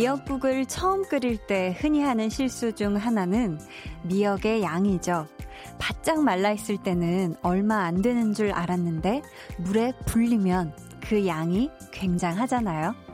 [0.00, 3.58] 미역국을 처음 끓일 때 흔히 하는 실수 중 하나는
[4.04, 5.26] 미역의 양이죠.
[5.78, 9.20] 바짝 말라있을 때는 얼마 안 되는 줄 알았는데
[9.58, 13.09] 물에 불리면 그 양이 굉장하잖아요.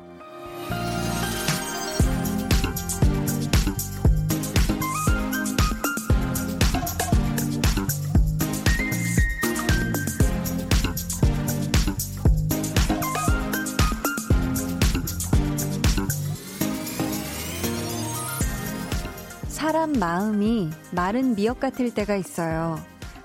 [20.92, 22.78] 마른 미역 같을 때가 있어요.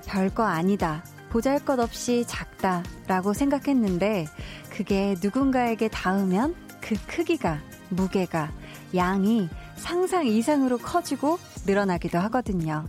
[0.06, 1.04] 별거 아니다.
[1.30, 2.84] 보잘 것 없이 작다.
[3.08, 4.26] 라고 생각했는데,
[4.70, 8.52] 그게 누군가에게 닿으면 그 크기가, 무게가,
[8.96, 12.86] 양이 상상 이상으로 커지고 늘어나기도 하거든요.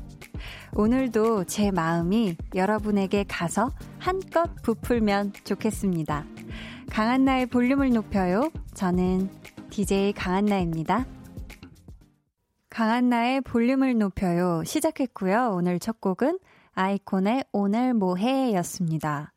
[0.74, 6.24] 오늘도 제 마음이 여러분에게 가서 한껏 부풀면 좋겠습니다.
[6.90, 8.50] 강한나의 볼륨을 높여요.
[8.74, 9.30] 저는
[9.70, 11.06] DJ 강한나입니다.
[12.72, 14.62] 강한나의 볼륨을 높여요.
[14.64, 15.50] 시작했고요.
[15.52, 16.38] 오늘 첫 곡은
[16.72, 19.34] 아이콘의 오늘 뭐해 였습니다.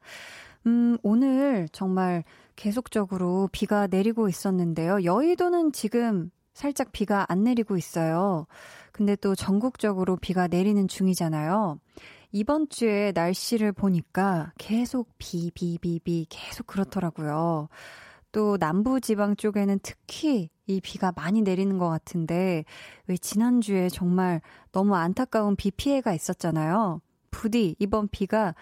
[0.66, 2.24] 음, 오늘 정말
[2.56, 5.04] 계속적으로 비가 내리고 있었는데요.
[5.04, 8.48] 여의도는 지금 살짝 비가 안 내리고 있어요.
[8.94, 11.78] 근데 또 전국적으로 비가 내리는 중이잖아요.
[12.32, 17.68] 이번 주에 날씨를 보니까 계속 비, 비, 비, 비 계속 그렇더라고요.
[18.36, 22.66] 또 남부 지방 쪽에는 특히 이 비가 많이 내리는 것 같은데
[23.08, 24.42] 왜 지난주에 정말
[24.74, 27.00] 너무 안타까운 비 피해가 있었잖아요.
[27.32, 28.54] 부디 이번 비가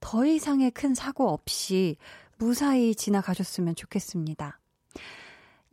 [0.00, 1.96] 더 이상의 큰 사고 없이
[2.36, 4.58] 무사히 지나가셨으면 좋겠습니다.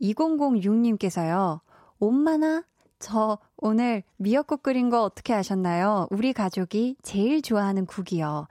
[0.00, 1.60] 2006님께서요.
[1.98, 2.64] 엄마나
[2.98, 6.06] 저 오늘 미역국 끓인 거 어떻게 하셨나요?
[6.10, 8.46] 우리 가족이 제일 좋아하는 국이요.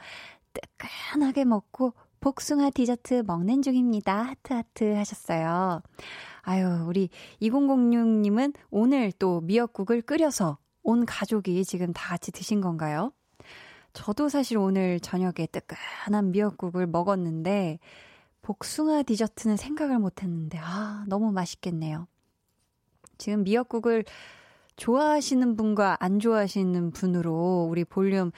[0.53, 4.23] 뜨끈하게 먹고 복숭아 디저트 먹는 중입니다.
[4.23, 5.81] 하트 하트 하셨어요.
[6.41, 7.09] 아유, 우리
[7.41, 13.13] 2006님은 오늘 또 미역국을 끓여서 온 가족이 지금 다 같이 드신 건가요?
[13.93, 17.79] 저도 사실 오늘 저녁에 뜨끈한 미역국을 먹었는데,
[18.41, 22.07] 복숭아 디저트는 생각을 못 했는데, 아, 너무 맛있겠네요.
[23.17, 24.05] 지금 미역국을
[24.75, 28.31] 좋아하시는 분과 안 좋아하시는 분으로 우리 볼륨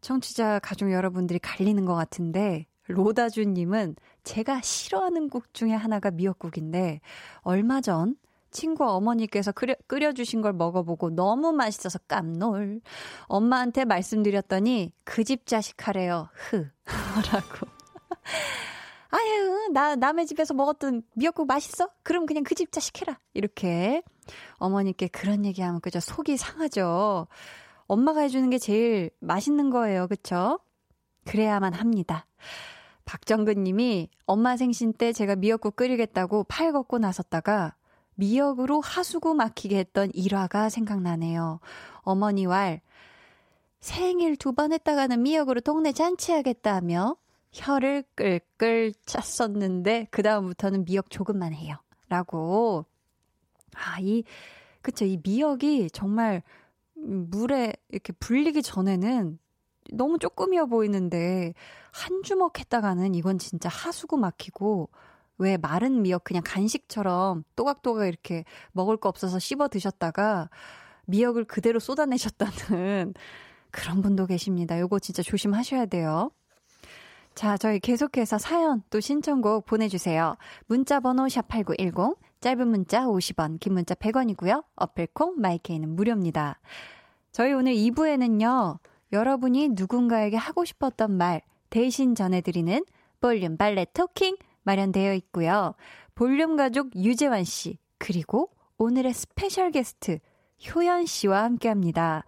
[0.00, 7.00] 청취자 가족 여러분들이 갈리는 것 같은데, 로다주님은 제가 싫어하는 국 중에 하나가 미역국인데,
[7.40, 8.16] 얼마 전
[8.50, 12.80] 친구 어머니께서 끓여, 끓여주신 걸 먹어보고 너무 맛있어서 깜놀.
[13.26, 16.28] 엄마한테 말씀드렸더니 그 집 자식 하래요.
[16.32, 16.70] 흐.
[17.32, 17.66] 라고.
[19.10, 21.88] 아유, 나 남의 집에서 먹었던 미역국 맛있어?
[22.02, 23.18] 그럼 그냥 그 집 자식 해라.
[23.32, 24.02] 이렇게
[24.58, 27.26] 어머니께 그런 얘기하면 그저 속이 상하죠.
[27.86, 30.06] 엄마가 해주는 게 제일 맛있는 거예요.
[30.08, 30.58] 그쵸?
[31.26, 32.26] 그래야만 합니다.
[33.04, 37.74] 박정근 님이 엄마 생신 때 제가 미역국 끓이겠다고 팔 걷고 나섰다가
[38.16, 41.60] 미역으로 하수구 막히게 했던 일화가 생각나네요.
[42.02, 42.80] 어머니 왈
[43.80, 47.16] 생일 두 번 했다가는 미역으로 동네 잔치하겠다며
[47.52, 51.76] 혀를 끌끌 찼었는데 그다음부터는 미역 조금만 해요.
[52.08, 52.86] 라고
[53.74, 54.24] 아, 이
[54.80, 56.42] 그쵸 이 미역이 정말
[56.94, 59.38] 물에 이렇게 불리기 전에는
[59.96, 61.54] 너무 조금이어 보이는데
[61.92, 64.90] 한 주먹 했다가는 이건 진짜 하수구 막히고
[65.38, 70.50] 왜 마른 미역 그냥 간식처럼 또각또각 이렇게 먹을 거 없어서 씹어 드셨다가
[71.06, 73.14] 미역을 그대로 쏟아내셨다는
[73.70, 74.78] 그런 분도 계십니다.
[74.78, 76.30] 요거 진짜 조심하셔야 돼요.
[77.34, 80.36] 자, 저희 계속해서 사연 또 신청곡 보내주세요.
[80.66, 84.64] 문자 번호 샵8910, 짧은 문자 50원, 긴 문자 100원이고요.
[84.76, 86.60] 어플콩, 마이케이는 무료입니다.
[87.32, 88.78] 저희 오늘 2부에는요,
[89.12, 92.84] 여러분이 누군가에게 하고 싶었던 말 대신 전해드리는
[93.20, 95.74] 볼륨 valet talking 마련되어 있고요.
[96.14, 100.18] 볼륨 가족 유재환 씨, 그리고 오늘의 스페셜 게스트
[100.66, 102.24] 효연 씨와 함께 합니다.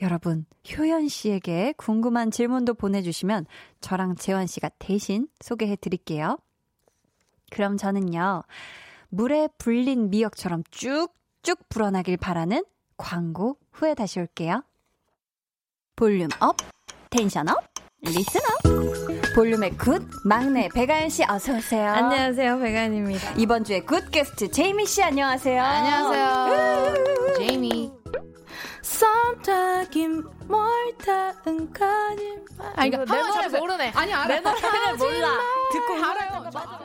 [0.00, 0.46] 여러분,
[0.76, 3.46] 효연 씨에게 궁금한 질문도 보내주시면
[3.80, 6.38] 저랑 재환 씨가 대신 소개해 드릴게요.
[7.50, 8.44] 그럼 저는요,
[9.08, 12.64] 물에 불린 미역처럼 쭉쭉 불어나길 바라는
[12.96, 14.62] 광고 후에 다시 올게요.
[15.98, 16.56] volume up,
[17.10, 17.56] tension up,
[18.02, 19.34] listen up.
[19.34, 21.90] 볼륨의 good 막내 배가연 씨 어서 오세요.
[21.90, 23.32] 안녕하세요 배가연입니다.
[23.36, 25.60] 이번 주에 good 게스트 제이미 씨 안녕하세요.
[25.60, 26.94] 안녕하세요.
[27.38, 27.90] 제이미.
[28.80, 32.72] 썸타긴 뭘다은 거짓말.
[32.76, 33.92] 아 이거 내 노래 모르네.
[33.96, 34.26] 아니 알아.
[34.28, 35.28] 내 노래는 몰라.
[35.72, 36.42] 듣고 알아요.
[36.44, 36.80] 맞아.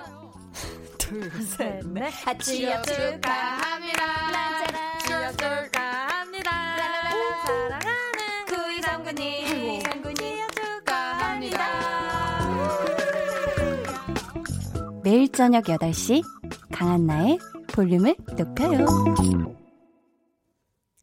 [0.97, 2.11] 둘, 셋, 넷.
[2.39, 4.03] 취업 축하합니다.
[5.05, 6.51] 취업 축하합니다.
[7.45, 7.82] 사랑
[15.13, 16.23] 매일 저녁 8시
[16.71, 17.37] 강한나의
[17.71, 18.83] 볼륨을 높여요.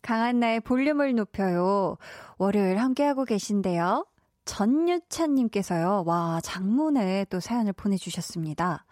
[0.03, 1.97] 강한나의 볼륨을 높여요.
[2.37, 4.05] 월요일 함께하고 계신데요.
[4.47, 8.85] 전유찬님께서요, 와, 장문에 또 사연을 보내주셨습니다.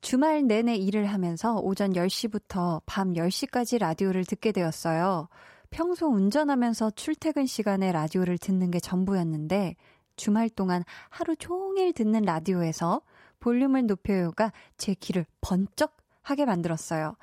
[0.00, 5.28] 주말 내내 일을 하면서 오전 10시부터 밤 10시까지 라디오를 듣게 되었어요.
[5.70, 9.76] 평소 운전하면서 출퇴근 시간에 라디오를 듣는 게 전부였는데,
[10.16, 13.02] 주말 동안 하루 종일 듣는 라디오에서
[13.40, 17.16] 볼륨을 높여요가 제 귀를 번쩍 하게 만들었어요.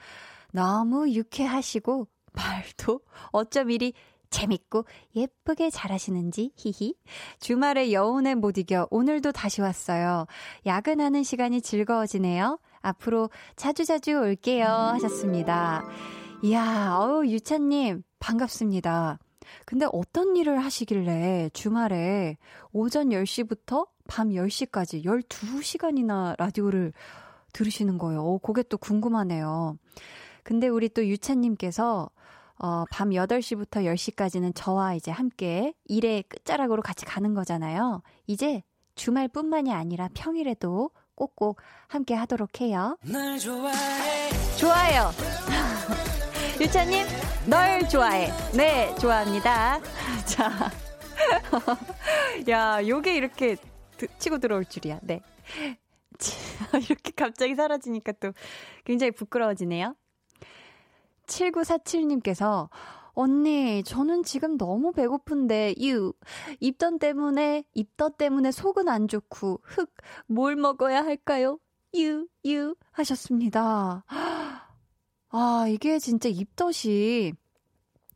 [0.52, 3.02] 너무 유쾌하시고, 말도
[3.32, 3.94] 어쩜 이리
[4.30, 4.86] 재밌고
[5.16, 6.96] 예쁘게 잘하시는지 히히.
[7.40, 10.26] 주말에 여운에 못 이겨 오늘도 다시 왔어요.
[10.66, 12.60] 야근하는 시간이 즐거워지네요.
[12.82, 15.84] 앞으로 자주자주 올게요 하셨습니다.
[16.44, 19.20] 이야, 어우 유찬님 반갑습니다.
[19.66, 22.38] 근데 어떤 일을 하시길래 주말에
[22.74, 26.94] 오전 10시부터 밤 10시까지 12시간이나 라디오를
[27.54, 28.24] 들으시는 거예요.
[28.24, 29.78] 오, 그게 또 궁금하네요.
[30.44, 32.10] 근데 우리 또 유찬님께서
[32.58, 38.02] 어, 밤 8시부터 10시까지는 저와 이제 함께 일의 끝자락으로 같이 가는 거잖아요.
[38.28, 38.64] 이제
[38.96, 41.58] 주말뿐만이 아니라 평일에도 꼭꼭
[41.88, 42.98] 함께 하도록 해요.
[43.40, 44.30] 좋아해.
[44.58, 45.12] 좋아요.
[46.62, 47.06] 유찬님,
[47.48, 48.32] 널 좋아해.
[48.54, 49.82] 네, 좋아합니다.
[50.26, 50.72] 자.
[52.50, 53.58] 야, 요게 이렇게
[54.20, 55.00] 치고 들어올 줄이야.
[55.04, 55.22] 네.
[56.90, 58.32] 이렇게 갑자기 사라지니까 또
[58.84, 59.96] 굉장히 부끄러워지네요.
[61.28, 62.70] 7947님께서
[63.16, 66.14] 언니, 저는 지금 너무 배고픈데, 유.
[66.60, 69.90] 입덧 때문에, 입덧 때문에 속은 안 좋고, 흑,
[70.28, 71.58] 뭘 먹어야 할까요?
[71.96, 72.76] 유, 유.
[72.92, 74.04] 하셨습니다.
[75.30, 77.32] 아, 이게 진짜 입덧이,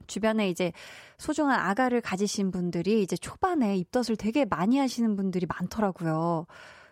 [0.10, 0.74] 주변에 이제
[1.18, 6.46] 소중한 아가를 가지신 분들이 이제 초반에 입덧을 되게 많이 하시는 분들이 많더라고요.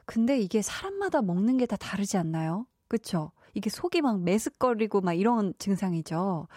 [0.05, 2.65] 근데 이게 사람마다 먹는 게 다 다르지 않나요?
[2.87, 3.31] 그쵸?
[3.53, 6.47] 이게 속이 막 메스꺼리고 막 이런 증상이죠.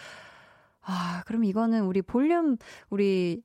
[0.83, 2.57] 아, 그럼 이거는 우리 볼륨,
[2.91, 3.43] 우리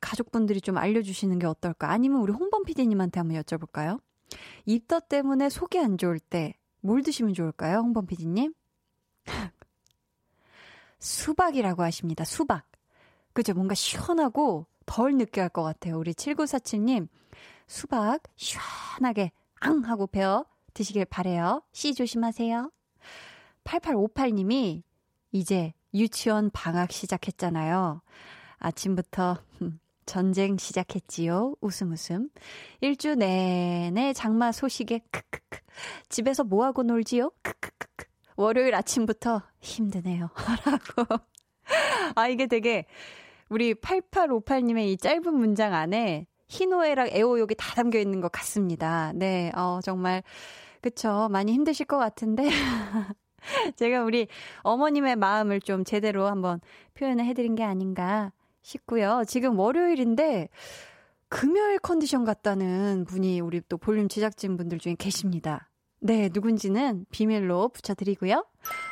[0.00, 1.90] 가족분들이 좀 알려주시는 게 어떨까?
[1.90, 4.00] 아니면 우리 홍범 PD님한테 한번 여쭤볼까요?
[4.66, 7.78] 입덧 때문에 속이 안 좋을 때 뭘 드시면 좋을까요?
[7.78, 8.54] 홍범 PD님?
[10.98, 12.24] 수박이라고 하십니다.
[12.24, 12.66] 수박.
[13.32, 13.54] 그죠?
[13.54, 15.98] 뭔가 시원하고 덜 느끼할 것 같아요.
[15.98, 17.08] 우리 7947님,
[17.66, 19.84] 수박 시원하게 앙!
[19.84, 20.44] 하고 베어
[20.74, 21.62] 드시길 바래요.
[21.72, 22.70] 씨 조심하세요.
[23.64, 24.82] 8858님이
[25.32, 28.00] 이제 유치원 방학 시작했잖아요.
[28.58, 29.38] 아침부터
[30.06, 31.56] 전쟁 시작했지요.
[31.60, 32.30] 웃음 웃음.
[32.80, 35.60] 일주 내내 장마 소식에 크크크.
[36.08, 37.30] 집에서 뭐하고 놀지요?
[37.42, 37.55] 크크크크.
[38.36, 40.30] 월요일 아침부터 힘드네요.
[40.64, 41.22] 라고.
[42.14, 42.86] 아, 이게 되게
[43.48, 49.12] 우리 8858님의 이 짧은 문장 안에 희노애락 애호욕이 다 담겨 있는 것 같습니다.
[49.14, 50.22] 네, 어, 정말,
[50.80, 51.28] 그쵸.
[51.30, 52.48] 많이 힘드실 것 같은데.
[53.76, 54.28] 제가 우리
[54.62, 56.60] 어머님의 마음을 좀 제대로 한번
[56.94, 59.22] 표현을 해드린 게 아닌가 싶고요.
[59.26, 60.48] 지금 월요일인데,
[61.28, 65.68] 금요일 컨디션 같다는 분이 우리 또 볼륨 제작진 분들 중에 계십니다.
[66.00, 68.44] 네, 누군지는 비밀로 붙여드리고요.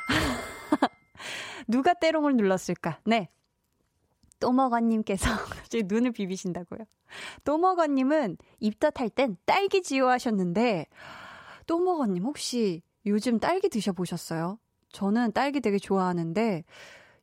[1.68, 3.00] 누가 때롱을 눌렀을까?
[3.04, 3.28] 네.
[4.40, 6.80] 또먹어님께서 갑자기 눈을 비비신다고요.
[7.44, 10.86] 또먹어님은 입덧할 땐 딸기 지요 하셨는데,
[11.66, 14.58] 또먹어님 혹시 요즘 딸기 드셔보셨어요?
[14.90, 16.64] 저는 딸기 되게 좋아하는데,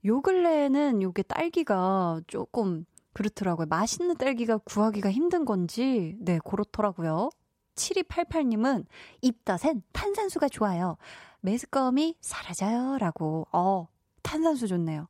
[0.05, 3.67] 요 근래에는 요게 딸기가 조금 그렇더라고요.
[3.67, 7.29] 맛있는 딸기가 구하기가 힘든 건지, 네, 그렇더라고요.
[7.75, 8.85] 7288님은
[9.21, 10.97] 입덧엔 탄산수가 좋아요.
[11.41, 12.97] 매스꺼움이 사라져요.
[12.99, 13.87] 라고, 어,
[14.21, 15.07] 탄산수 좋네요.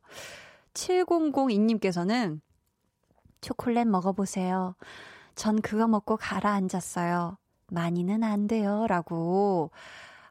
[0.73, 2.39] 7002님께서는
[3.41, 4.75] 초콜릿 먹어보세요.
[5.35, 7.37] 전 그거 먹고 가라앉았어요.
[7.67, 8.85] 많이는 안 돼요.
[8.87, 9.71] 라고.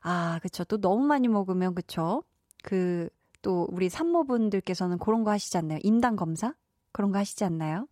[0.03, 0.65] 아, 그쵸.
[0.65, 2.23] 또 너무 많이 먹으면, 그쵸.
[2.63, 3.09] 그,
[3.43, 5.79] 또 우리 산모분들께서는 그런 거 하시지 않나요?
[5.83, 6.55] 임당 검사?
[6.93, 7.87] 그런 거 하시지 않나요?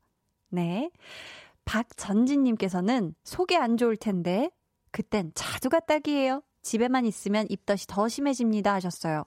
[0.51, 0.91] 네.
[1.69, 4.51] 박전진님께서는 속이 안 좋을 텐데,
[4.91, 6.43] 그땐 자두가 딱이에요.
[6.63, 8.73] 집에만 있으면 입덧이 더 심해집니다.
[8.73, 9.25] 하셨어요.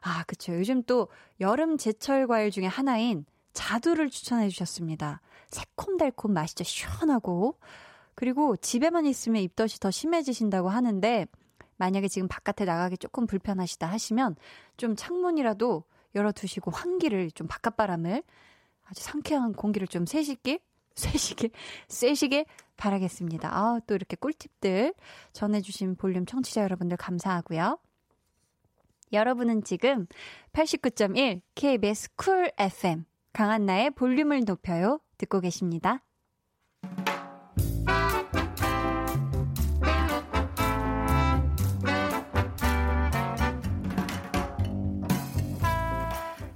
[0.00, 0.52] 아, 그쵸.
[0.58, 5.20] 요즘 또 여름 제철 과일 중에 하나인 자두를 추천해 주셨습니다.
[5.50, 6.64] 새콤달콤 맛이죠.
[6.64, 7.60] 시원하고.
[8.16, 11.26] 그리고 집에만 있으면 입덧이 더 심해지신다고 하는데,
[11.76, 14.34] 만약에 지금 바깥에 나가기 조금 불편하시다 하시면,
[14.76, 15.84] 좀 창문이라도
[16.16, 18.24] 열어두시고 환기를 좀 바깥바람을
[18.86, 20.58] 아주 상쾌한 공기를 좀 쐬시길,
[20.96, 21.50] 쐬시길,
[21.88, 23.48] 쐬시길 바라겠습니다.
[23.54, 24.94] 아, 또 이렇게 꿀팁들
[25.32, 27.78] 전해주신 볼륨 청취자 여러분들 감사하고요.
[29.12, 30.06] 여러분은 지금
[30.52, 36.02] 89.1 KBS 쿨 FM 강한나의 볼륨을 높여요 듣고 계십니다.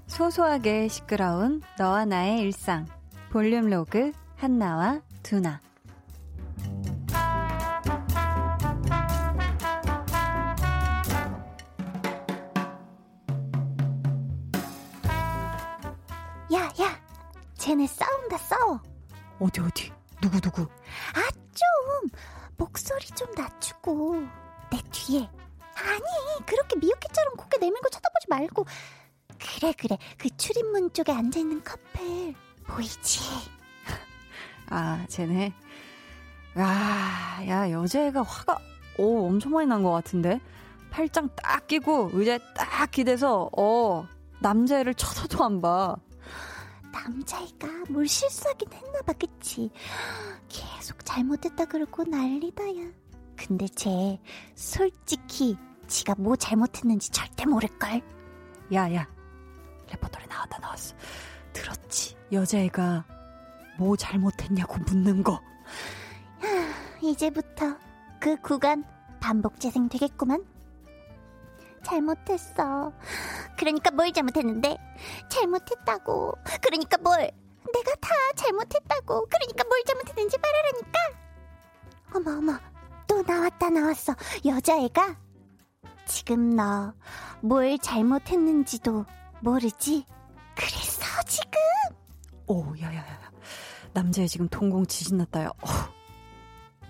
[0.07, 2.87] 소소하게 시끄러운 너와 나의 일상.
[3.31, 5.61] 볼륨 로그 한나와 두나.
[16.55, 17.01] 야, 야,
[17.59, 18.81] 쟤네 싸운다, 싸워.
[19.41, 19.93] 어디, 어디?
[20.23, 20.63] 누구, 누구?
[20.63, 22.09] 아, 좀,
[22.57, 24.23] 목소리 좀 낮추고,
[24.73, 25.29] 내 뒤에.
[25.75, 28.65] 아니, 그렇게 미역캣처럼 고개 내밀고 쳐다보지 말고.
[29.39, 32.35] 그래, 그래, 그 출입문 쪽에 앉아있는 커플.
[32.67, 33.60] 보이지?
[34.71, 35.53] 아, 쟤네.
[36.59, 38.59] 야, 야, 여자애가 화가,
[38.99, 40.41] 오, 엄청 많이 난 것 같은데?
[40.91, 44.07] 팔짱 딱 끼고, 의자에 딱 기대서, 어,
[44.41, 45.97] 남자애를 쳐다도 안 봐.
[46.93, 49.71] 남자애가 뭘 실수하긴 했나봐, 그치?
[50.49, 52.91] 계속 잘못했다 그러고 난리다, 야.
[53.37, 54.21] 근데 쟤,
[54.57, 58.03] 솔직히, 지가 뭐 잘못했는지 절대 모를걸?
[58.75, 59.09] 야, 야.
[59.91, 60.95] 레퍼토리 나왔다, 나왔어.
[61.53, 62.17] 들었지?
[62.33, 63.05] 여자애가
[63.81, 65.41] 뭐 잘못했냐고 묻는 거.
[67.01, 67.79] 이제부터
[68.21, 68.85] 그 구간
[69.21, 70.45] 반복 재생 되겠구만.
[71.83, 72.93] 잘못했어.
[73.57, 74.77] 그러니까 뭘 잘못했는데?
[75.31, 76.35] 잘못했다고.
[76.61, 77.31] 그러니까 뭘?
[77.73, 79.27] 내가 다 잘못했다고.
[79.31, 80.99] 그러니까 뭘 잘못했는지 말하라니까.
[82.17, 82.59] 어머 어머.
[83.07, 84.15] 또 나왔다 나왔어.
[84.45, 85.17] 여자애가
[86.07, 86.93] 지금 너
[87.41, 89.07] 뭘 잘못했는지도
[89.41, 90.05] 모르지?
[90.55, 91.53] 그래서 지금
[92.47, 93.30] 오, 야, 야, 야.
[93.93, 95.49] 남자애 지금 동공 지진 났다, 야.
[95.49, 95.69] 어.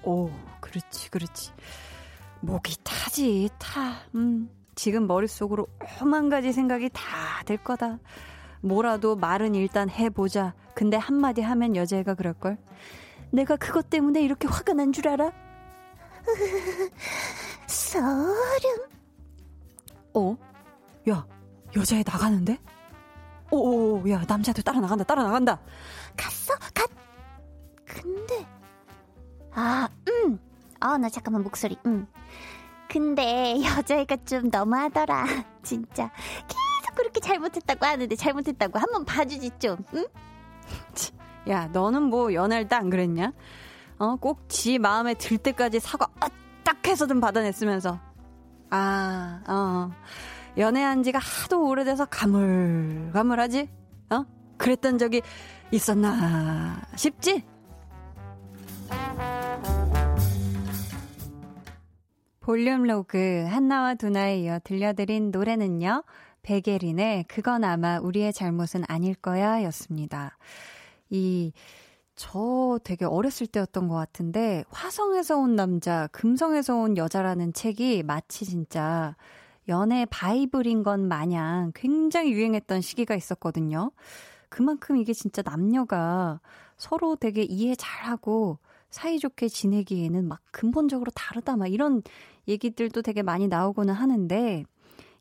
[0.02, 0.30] 오,
[0.60, 1.52] 그렇지, 그렇지.
[2.40, 3.96] 목이 타지, 타.
[4.14, 5.66] 음, 지금 머릿속으로
[6.00, 7.98] 오만 가지 생각이 다들 거다.
[8.62, 10.54] 뭐라도 말은 일단 해보자.
[10.74, 12.58] 근데 한마디 하면 여자애가 그럴걸?
[13.32, 15.30] 내가 그것 때문에 이렇게 화가 난 줄 알아?
[17.66, 18.10] 소름.
[20.14, 20.36] 어?
[21.08, 21.26] 야,
[21.76, 22.58] 여자애 나가는데?
[23.50, 25.60] 오, 야, 남자도 따라 나간다, 따라 나간다.
[26.16, 26.54] 갔어?
[26.74, 26.88] 갔.
[27.84, 28.46] 근데
[29.52, 30.38] 아, 음.
[30.80, 31.76] 아, 나 잠깐만 목소리.
[31.86, 32.06] 음.
[32.88, 35.24] 근데 여자애가 좀 너무하더라.
[35.62, 36.10] 진짜
[36.48, 39.76] 계속 그렇게 잘못했다고 하는데 잘못했다고 한번 봐주지 좀.
[39.94, 40.06] 응?
[41.48, 43.32] 야, 너는 뭐 연애할 때 안 그랬냐?
[43.98, 46.06] 어, 꼭 지 마음에 들 때까지 사과
[46.64, 47.98] 딱 해서든 받아냈으면서.
[48.70, 49.90] 아, 어.
[50.58, 53.68] 연애한 지가 하도 오래돼서 가물가물하지?
[54.10, 54.24] 어?
[54.60, 55.22] 그랬던 적이
[55.72, 57.44] 있었나 싶지?
[62.40, 66.04] 볼륨 로그 한나와 두나에 이어 들려드린 노래는요.
[66.42, 70.36] 베게린의 그건 아마 우리의 잘못은 아닐 거야 였습니다.
[71.10, 71.52] 이,
[72.14, 79.16] 저 되게 어렸을 때였던 것 같은데, 화성에서 온 남자, 금성에서 온 여자라는 책이 마치 진짜
[79.68, 83.92] 연애 바이블인 건 마냥 굉장히 유행했던 시기가 있었거든요.
[84.50, 86.40] 그만큼 이게 진짜 남녀가
[86.76, 88.58] 서로 되게 이해 잘하고
[88.90, 92.02] 사이좋게 지내기에는 막 근본적으로 다르다, 막 이런
[92.48, 94.64] 얘기들도 되게 많이 나오고는 하는데,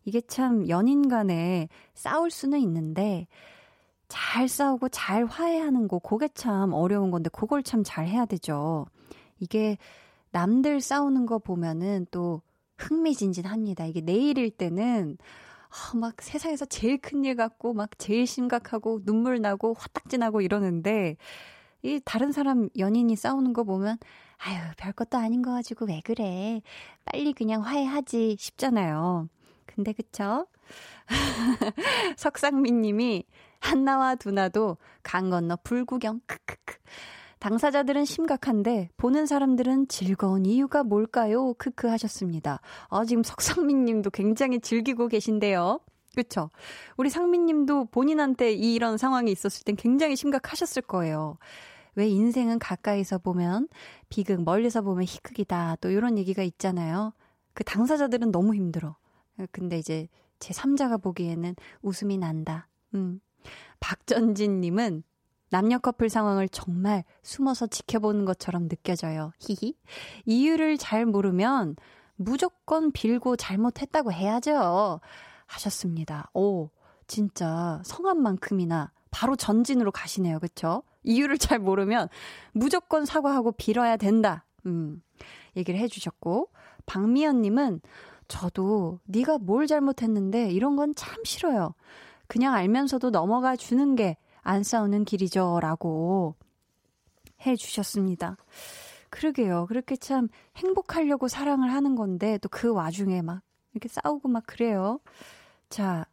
[0.05, 3.27] 이게 참 연인 간에 싸울 수는 있는데,
[4.07, 8.87] 잘 싸우고 잘 화해하는 거, 그게 참 어려운 건데, 그걸 참 잘 해야 되죠.
[9.39, 9.77] 이게
[10.31, 12.41] 남들 싸우는 거 보면은 또
[12.77, 13.85] 흥미진진합니다.
[13.85, 15.17] 이게 내일일 때는
[15.69, 21.17] 아, 막 세상에서 제일 큰 일 같고, 막 제일 심각하고, 눈물 나고, 화딱지나고 이러는데,
[21.83, 23.97] 이 다른 사람 연인이 싸우는 거 보면,
[24.39, 26.61] 아유, 별것도 아닌 거 가지고 왜 그래.
[27.05, 29.29] 빨리 그냥 화해하지 싶잖아요.
[29.65, 30.47] 근데 그쵸?
[32.17, 33.25] 석상민 님이
[33.59, 36.75] 한나와 두나도 강 건너 불구경 크크크.
[37.39, 41.53] 당사자들은 심각한데 보는 사람들은 즐거운 이유가 뭘까요?
[41.53, 42.61] 크크 하셨습니다.
[42.89, 45.79] 아, 지금 석상민 님도 굉장히 즐기고 계신데요.
[46.15, 46.49] 그쵸?
[46.97, 51.37] 우리 상민 님도 본인한테 이런 상황이 있었을 땐 굉장히 심각하셨을 거예요.
[51.95, 53.67] 왜 인생은 가까이서 보면
[54.09, 55.77] 비극, 멀리서 보면 희극이다.
[55.81, 57.13] 또 이런 얘기가 있잖아요.
[57.53, 58.97] 그 당사자들은 너무 힘들어.
[59.51, 60.07] 근데 이제
[60.39, 62.67] 제 3자가 보기에는 웃음이 난다.
[62.93, 63.21] 음.
[63.79, 65.03] 박전진님은
[65.49, 69.31] 남녀 커플 상황을 정말 숨어서 지켜보는 것처럼 느껴져요.
[69.39, 69.75] 히히.
[70.25, 71.75] 이유를 잘 모르면
[72.15, 74.99] 무조건 빌고 잘못했다고 해야죠.
[75.47, 76.29] 하셨습니다.
[76.33, 76.69] 오,
[77.07, 80.39] 진짜 성함만큼이나 바로 전진으로 가시네요.
[80.39, 80.83] 그쵸?
[81.03, 82.09] 이유를 잘 모르면
[82.51, 84.45] 무조건 사과하고 빌어야 된다.
[84.67, 85.01] 음,
[85.55, 86.49] 얘기를 해주셨고,
[86.85, 87.81] 박미연님은
[88.27, 91.73] 저도 네가 뭘 잘못했는데 이런 건 참 싫어요.
[92.27, 94.17] 그냥 알면서도 넘어가 주는 게
[94.49, 95.59] 안 싸우는 길이죠.
[95.61, 96.33] 라고
[97.45, 98.35] 해 주셨습니다.
[99.11, 99.67] 그러게요.
[99.67, 103.41] 그렇게 참 행복하려고 사랑을 하는 건데 또 그 와중에 막
[103.73, 104.99] 이렇게 싸우고 막 그래요.
[105.69, 106.05] 자,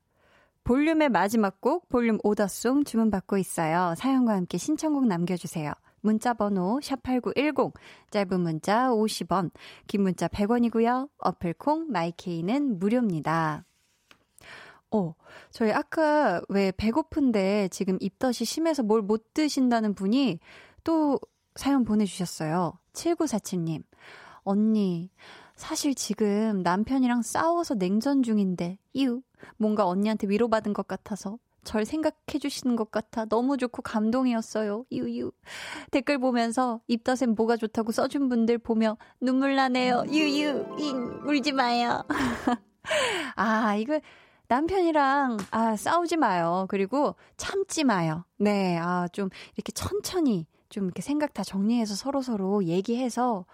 [0.64, 3.94] 볼륨의 마지막 곡, 볼륨 오더송 주문받고 있어요.
[3.96, 5.72] 사연과 함께 신청곡 남겨주세요.
[6.02, 7.72] 문자 번호 샵8910
[8.10, 9.50] 짧은 문자 50원
[9.86, 11.08] 긴 문자 100원이고요.
[11.18, 13.64] 어플콩 마이케이는 무료입니다.
[14.96, 15.14] 어,
[15.50, 20.38] 저희 아까 왜 배고픈데 지금 입덧이 심해서 뭘 못 드신다는 분이
[20.84, 21.18] 또
[21.54, 22.78] 사연 보내주셨어요.
[22.92, 23.82] 7947님.
[24.42, 25.10] 언니,
[25.54, 29.22] 사실 지금 남편이랑 싸워서 냉전 중인데, 이유.
[29.56, 34.84] 뭔가 언니한테 위로받은 것 같아서 절 생각해 주시는 것 같아 너무 좋고 감동이었어요.
[34.92, 35.32] 유유.
[35.90, 40.04] 댓글 보면서 입덧엔 뭐가 좋다고 써준 분들 보며 눈물 나네요.
[40.08, 40.76] 유유.
[40.78, 42.04] 인 울지 마요.
[43.34, 44.00] 아, 이거
[44.48, 46.66] 남편이랑 아 싸우지 마요.
[46.68, 48.24] 그리고 참지 마요.
[48.38, 48.78] 네.
[48.78, 53.44] 아, 좀 이렇게 천천히 좀 이렇게 생각 다 정리해서 서로 서로 얘기해서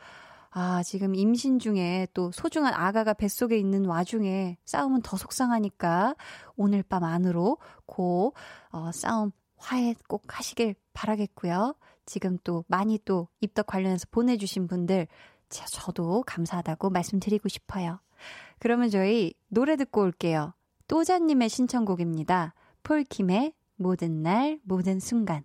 [0.54, 6.14] 아, 지금 임신 중에 또 소중한 아가가 뱃속에 있는 와중에 싸움은 더 속상하니까
[6.56, 7.56] 오늘 밤 안으로
[7.87, 8.34] 고,
[8.70, 11.75] 어, 싸움 화해 꼭 하시길 바라겠고요.
[12.04, 15.06] 지금 또 많이 또 입덕 관련해서 보내주신 분들,
[15.49, 18.00] 저도 감사하다고 말씀드리고 싶어요.
[18.58, 20.52] 그러면 저희 노래 듣고 올게요.
[20.89, 22.55] 또자님의 신청곡입니다.
[22.83, 25.45] 폴킴의 모든 날, 모든 순간.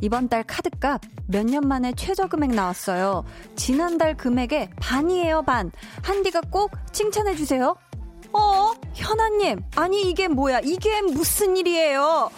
[0.00, 3.24] 이번 달 카드값 몇 년 만에 최저 금액 나왔어요.
[3.56, 5.70] 지난달 금액의 반이에요, 반.
[6.02, 7.76] 한디가 꼭 칭찬해주세요.
[8.34, 8.72] 어?
[8.94, 10.60] 현아님, 아니 이게 뭐야?
[10.64, 12.30] 이게 무슨 일이에요?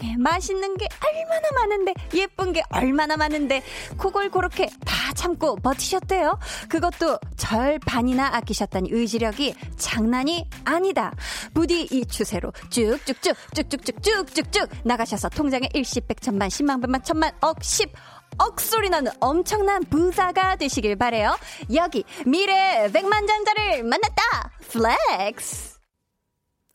[0.00, 3.62] 세상에 맛있는 게 얼마나 많은데 예쁜 게 얼마나 많은데
[3.98, 6.38] 그걸 그렇게 다 참고 버티셨대요.
[6.68, 11.14] 그것도 절반이나 아끼셨다니 의지력이 장난이 아니다.
[11.52, 17.92] 부디 이 추세로 쭉쭉쭉 쭉쭉쭉쭉쭉쭉 나가셔서 통장에 일시백천만 십만백만 천만 억십
[18.38, 21.36] 억 소리 나는 엄청난 부자가 되시길 바래요.
[21.74, 24.22] 여기 미래 백만장자를 만났다.
[24.68, 25.79] flex.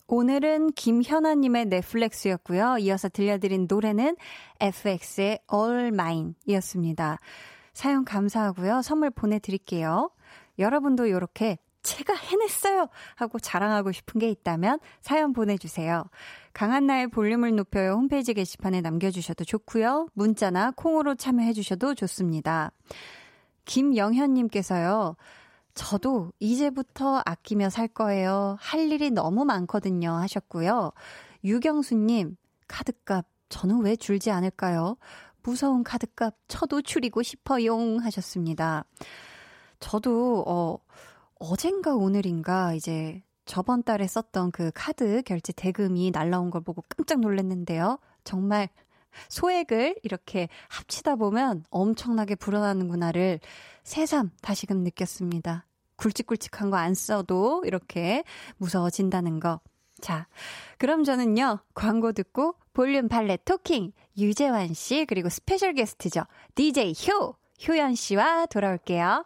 [0.07, 2.77] 오늘은 김현아님의 flex였고요.
[2.79, 4.15] 이어서 들려드린 노래는
[4.59, 7.19] FX의 All Mine 이었습니다.
[7.73, 8.83] 사연 감사하고요.
[8.83, 10.11] 선물 보내드릴게요.
[10.59, 12.87] 여러분도 이렇게 제가 해냈어요!
[13.15, 16.05] 하고 자랑하고 싶은 게 있다면 사연 보내주세요.
[16.53, 20.07] 강한나의 볼륨을 높여요 홈페이지 게시판에 남겨주셔도 좋고요.
[20.13, 22.71] 문자나 콩으로 참여해주셔도 좋습니다.
[23.65, 25.15] 김영현님께서요.
[25.75, 28.57] 저도 이제부터 아끼며 살 거예요.
[28.59, 30.09] 할 일이 너무 많거든요.
[30.11, 30.91] 하셨고요.
[31.43, 34.97] 유경수님, 카드값 저는 왜 줄지 않을까요?
[35.43, 37.97] 무서운 카드값 저도 줄이고 싶어요.
[37.99, 38.85] 하셨습니다.
[39.79, 40.79] 저도, 어,
[41.39, 47.99] 어젠가 오늘인가 이제 저번 달에 썼던 그 카드 결제 대금이 날라온 걸 보고 깜짝 놀랐는데요.
[48.23, 48.69] 정말
[49.29, 53.39] 소액을 이렇게 합치다 보면 엄청나게 불어나는구나를
[53.83, 55.65] 새삼 다시금 느꼈습니다.
[55.97, 58.23] 굵직굵직한 거 안 써도 이렇게
[58.57, 59.61] 무서워진다는 거.
[60.01, 60.27] 자,
[60.77, 66.23] 그럼 저는요, 광고 듣고 볼륨 valet talking 유재환 씨, 그리고 스페셜 게스트죠.
[66.55, 67.35] DJ 효,
[67.67, 69.25] 효연 씨와 돌아올게요.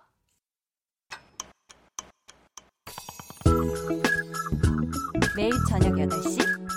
[5.36, 6.68] 매일 저녁 8시 강한나의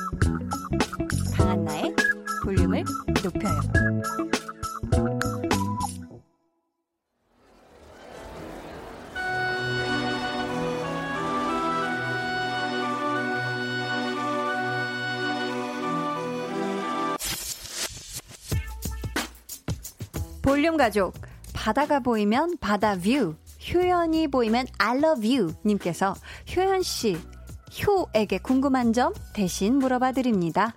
[3.22, 3.60] 높여요.
[20.42, 21.14] 볼륨 가족
[21.52, 23.34] 바다가 보이면 바다 view
[23.72, 26.14] 효연이 보이면 I love you 님께서
[26.54, 27.16] 효연 씨
[27.86, 30.74] 효에게 궁금한 점 대신 물어봐 드립니다.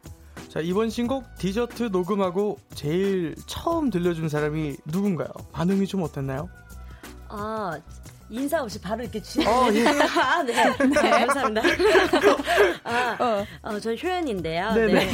[0.55, 5.27] 자, 이번 신곡 디저트 녹음하고 제일 처음 들려준 사람이 누군가요?
[5.51, 6.47] 반응이 좀 어땠나요?
[7.27, 7.77] 아,
[8.29, 9.45] 인사 없이 바로 이렇게 주시네.
[9.45, 9.85] 어, 예.
[10.17, 10.53] 아, 네.
[10.77, 11.09] 네.
[11.25, 11.61] 감사합니다.
[12.85, 13.45] 아, 어.
[13.63, 14.71] 어, 저 효연인데요.
[14.75, 14.93] 네네.
[14.93, 15.11] 네.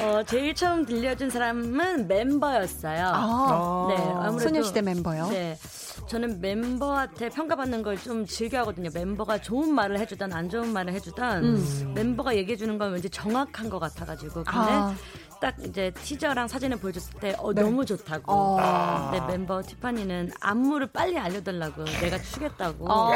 [0.00, 3.10] 어, 제일 처음 들려준 사람은 멤버였어요.
[3.12, 5.28] 아, 네, 아무래도 소녀시대 멤버요?
[5.30, 5.58] 네.
[6.06, 8.90] 저는 멤버한테 평가받는 걸 좀 즐겨하거든요.
[8.92, 11.92] 멤버가 좋은 말을 해주던 안 좋은 말을 해주던 음.
[11.94, 14.94] 멤버가 얘기해주는 건 왠지 정확한 것 같아가지고 근데 아.
[15.40, 17.62] 딱 이제 티저랑 사진을 보여줬을 때 어, 네.
[17.62, 18.32] 너무 좋다고.
[18.32, 19.10] 어.
[19.12, 23.06] 네, 멤버 티파니는 안무를 빨리 알려달라고 내가 추겠다고 어.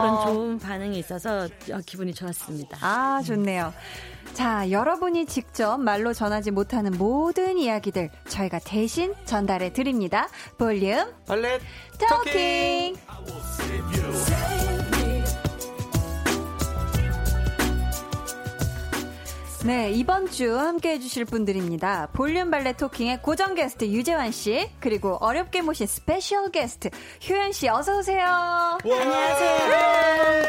[0.00, 2.78] 그런 좋은 반응이 있어서 어, 기분이 좋았습니다.
[2.80, 3.72] 아, 좋네요.
[4.32, 10.28] 자, 여러분이 직접 말로 전하지 못하는 모든 이야기들 저희가 대신 전달해 드립니다.
[10.58, 11.60] 볼륨 valet
[12.08, 12.96] talking!
[19.64, 22.08] 네, 이번 주 함께 해주실 분들입니다.
[22.12, 26.90] 볼륨 valet talking의 고정 게스트 유재환 씨, 그리고 어렵게 모신 스페셜 게스트
[27.26, 28.26] 효연 씨, 어서오세요.
[28.82, 30.42] 안녕하세요.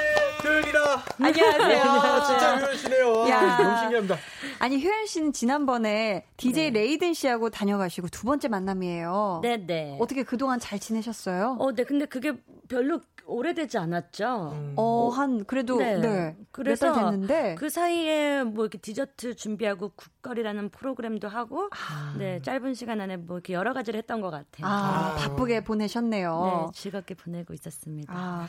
[0.44, 1.04] 효연이다.
[1.18, 2.24] 안녕하세요.
[2.28, 3.30] 진짜 효연 씨네요.
[3.30, 3.40] 야.
[3.40, 4.18] 아, 너무 신기합니다.
[4.60, 9.40] 아니, 효연 씨는 지난번에 DJ 레이든 씨하고 다녀가시고 두 번째 만남이에요.
[9.44, 9.98] 네네.
[10.02, 11.56] 어떻게 그동안 잘 지내셨어요?
[11.62, 11.86] 어, 네.
[11.86, 12.34] 근데 그게
[12.68, 14.74] 별로 오래되지 않았죠.
[14.76, 15.98] 어, 한, 그래도, 네.
[15.98, 17.56] 몇 그래서 달 됐는데.
[17.56, 21.70] 그 사이에 뭐 이렇게 디저트 준비하고 국거리라는 프로그램도 하고,
[22.18, 24.66] 네, 짧은 시간 안에 뭐 이렇게 여러 가지를 했던 것 같아요.
[24.66, 26.70] 아, 바쁘게 보내셨네요.
[26.72, 28.14] 네, 즐겁게 보내고 있었습니다.
[28.16, 28.48] 아,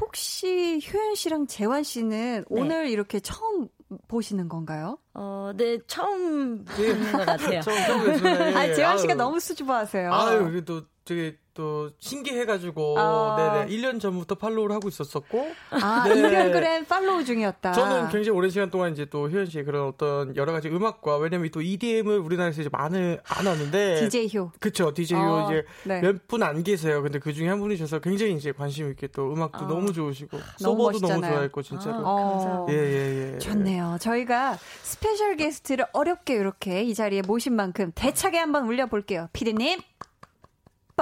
[0.00, 2.44] 혹시 효연 씨랑 재환 씨는 네.
[2.48, 3.68] 오늘 이렇게 처음
[4.06, 4.98] 보시는 건가요?
[5.14, 7.60] 어, 네, 처음 보는 것 같아요.
[7.62, 9.18] 처음 처음 아, 재환 씨가 아유.
[9.18, 10.12] 너무 수줍어하세요.
[10.12, 13.66] 아유, 이게 또 되게 또 신기해가지고, 아.
[13.66, 13.76] 네네.
[13.76, 16.14] 1년 전부터 팔로우를 하고 있었었고, 아, 네.
[16.14, 17.72] 인별그램 팔로우 중이었다.
[17.72, 21.50] 저는 굉장히 오랜 시간 동안 이제 또 효연 씨의 그런 어떤 여러 가지 음악과, 왜냐면
[21.50, 24.52] 또 EDM을 우리나라에서 이제 많이 안 하는데, DJ 효.
[24.60, 25.18] 그쵸, DJ요.
[25.18, 26.00] 어, 이제 네.
[26.00, 27.02] 몇분 안 계세요.
[27.02, 30.40] 근데 그 중에 한 분이셔서 굉장히 이제 관심 있게 또 음악도 너무 좋으시고, 아.
[30.62, 31.32] 너무 서버도 너무 멋있잖아요.
[31.32, 31.96] 좋아했고, 진짜로.
[32.06, 32.30] 어.
[32.34, 32.72] 감사합니다.
[32.72, 33.38] 예, 예, 예.
[33.38, 33.96] 좋네요.
[34.00, 39.28] 저희가 스페셜 게스트를 어렵게 이렇게 이 자리에 모신 만큼 대차게 한번 울려볼게요.
[39.32, 39.80] 피디님.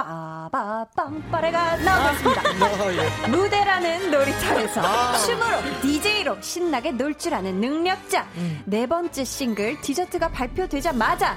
[0.07, 2.41] 빠바 빵빠레가 나오고 있습니다.
[2.61, 3.27] 아, 예.
[3.29, 4.81] 무대라는 놀이터에서
[5.25, 8.27] 춤으로 DJ로 신나게 놀 줄 아는 능력자.
[8.65, 11.35] 네 번째 싱글 디저트가 발표되자마자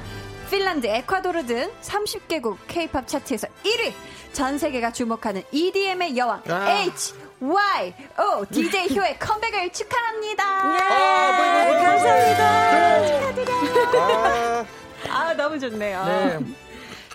[0.50, 3.94] 핀란드, 에콰도르 등 30개국 K-팝 차트에서 1위.
[4.34, 6.70] 전 세계가 주목하는 EDM의 여왕 아.
[6.70, 10.44] H Y O DJ 효의 컴백을 축하합니다.
[10.44, 12.98] 아, 보이, 보이, 보이, 감사합니다.
[12.98, 13.08] 보이.
[13.08, 14.66] 축하드려요.
[15.08, 16.04] 아, 아, 너무 좋네요.
[16.04, 16.38] 네.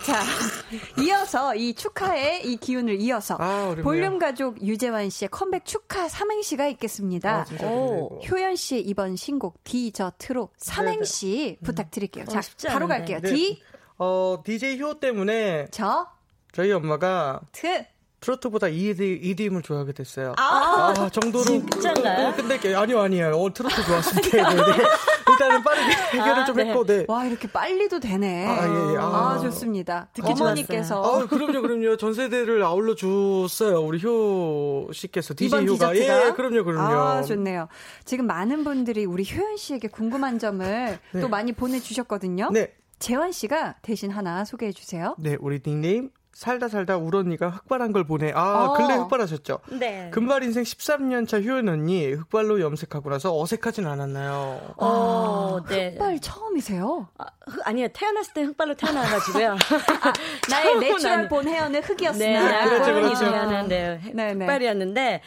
[0.06, 0.22] 자,
[1.02, 3.74] 이어서 이 축하의 이 기운을 이어서 아.
[3.82, 7.44] 볼륨 가족 유재환 씨의 컴백 축하 삼행시가 있겠습니다.
[7.60, 8.20] 아, 오.
[8.20, 12.24] 효연 씨의 이번 신곡 디저트로 삼행시 부탁드릴게요.
[12.26, 12.86] 자, 어, 바로.
[12.86, 13.18] 갈게요.
[13.20, 13.34] 네.
[13.34, 13.62] 디,
[13.98, 16.06] 어, DJ 효 때문에 저,
[16.52, 17.84] 저희 엄마가 트.
[18.30, 20.34] 트로트보다 ED, EDM을 좋아하게 됐어요.
[20.36, 21.44] 아, 정도로.
[21.44, 22.32] 진짜인가요?
[22.34, 22.78] 그- 끝낼게요.
[22.78, 23.36] 아니요, 아니에요.
[23.36, 24.28] 어, 트로트 좋았습니다.
[24.50, 24.84] 네, 네.
[25.30, 26.64] 일단은 빠르게 해결을 좀 네.
[26.66, 27.04] 했고, 네.
[27.06, 28.46] 와, 이렇게 빨리도 되네.
[28.46, 28.98] 아, 예, 예.
[28.98, 29.38] 아, 아.
[29.38, 30.08] 좋습니다.
[30.12, 31.02] 듣기 어머니께서.
[31.02, 31.96] 아, 그럼요, 그럼요.
[31.98, 33.80] 전 세대를 아울러 줬어요.
[33.80, 35.92] 우리 효 씨께서, DJ 이번 효가.
[35.92, 36.26] 디저트가?
[36.26, 36.94] 예, 그럼요, 그럼요.
[36.94, 37.68] 아, 좋네요.
[38.04, 42.50] 지금 많은 분들이 우리 효연 씨에게 궁금한 점을 또 많이 보내주셨거든요.
[42.52, 42.72] 네.
[42.98, 45.14] 재환 씨가 대신 하나 소개해 주세요.
[45.18, 48.30] 네, 우리 닉네임, 살다 살다 울 언니가 흑발한 걸 보네.
[48.34, 48.72] 아, 어.
[48.74, 49.58] 근래 흑발하셨죠?
[49.80, 50.10] 네.
[50.12, 54.74] 금발 인생 13년 차 효연 언니, 흑발로 염색하고 나서 어색하진 않았나요?
[54.76, 55.92] 어, 네.
[55.92, 57.08] 흑발 처음이세요?
[57.16, 59.56] 아, 흑- 아니요, 태어났을 때 흑발로 태어나가지고요.
[60.50, 62.64] 나의 처음은 natural 아니- 본 헤어는 네, 흑이었으나.
[62.68, 63.66] 그렇죠, 그렇죠.
[63.66, 63.98] 네.
[64.12, 65.22] 흑발이었는데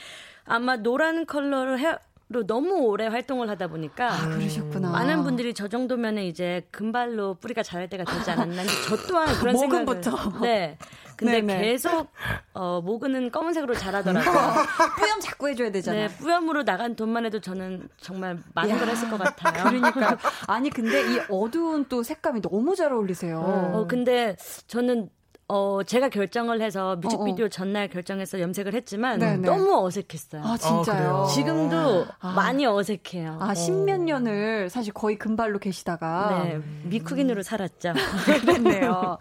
[0.46, 4.92] 아마 노란 컬러를 hair로 너무 오래 활동을 하다 보니까 아, 그러셨구나.
[4.92, 8.62] 많은 분들이 저 정도면은 이제 금발로 뿌리가 자랄 때가 되지 않았나.
[8.88, 9.84] 저 또한 그런 생각을.
[9.86, 10.40] 목은부터.
[10.42, 10.78] 네.
[11.16, 11.62] 근데 네네.
[11.62, 12.12] 계속
[12.54, 14.32] 어 모근은 검은색으로 자라더라고요.
[15.00, 15.98] 뿌염 자꾸 해줘야 되잖아.
[15.98, 19.64] 네, 뿌염으로 나간 돈만 해도 저는 정말 많은 걸 했을 것 같아요.
[19.68, 20.16] 그러니까
[20.46, 23.40] 아니 근데 이 어두운 또 색감이 너무 잘 어울리세요.
[23.40, 24.36] 어, 근데
[24.68, 25.10] 저는
[25.52, 29.48] 어, 제가 결정을 해서 뮤직비디오 전날 결정해서 염색을 했지만 네네.
[29.48, 30.44] 너무 어색했어요.
[30.44, 30.84] 아 진짜요?
[30.86, 31.28] 그래요?
[31.34, 32.34] 지금도 아.
[32.34, 33.38] 많이 어색해요.
[33.42, 37.94] 아 십몇 년을 사실 거의 금발로 계시다가 네, 미쿡인으로 살았죠.
[38.44, 39.18] 그랬네요.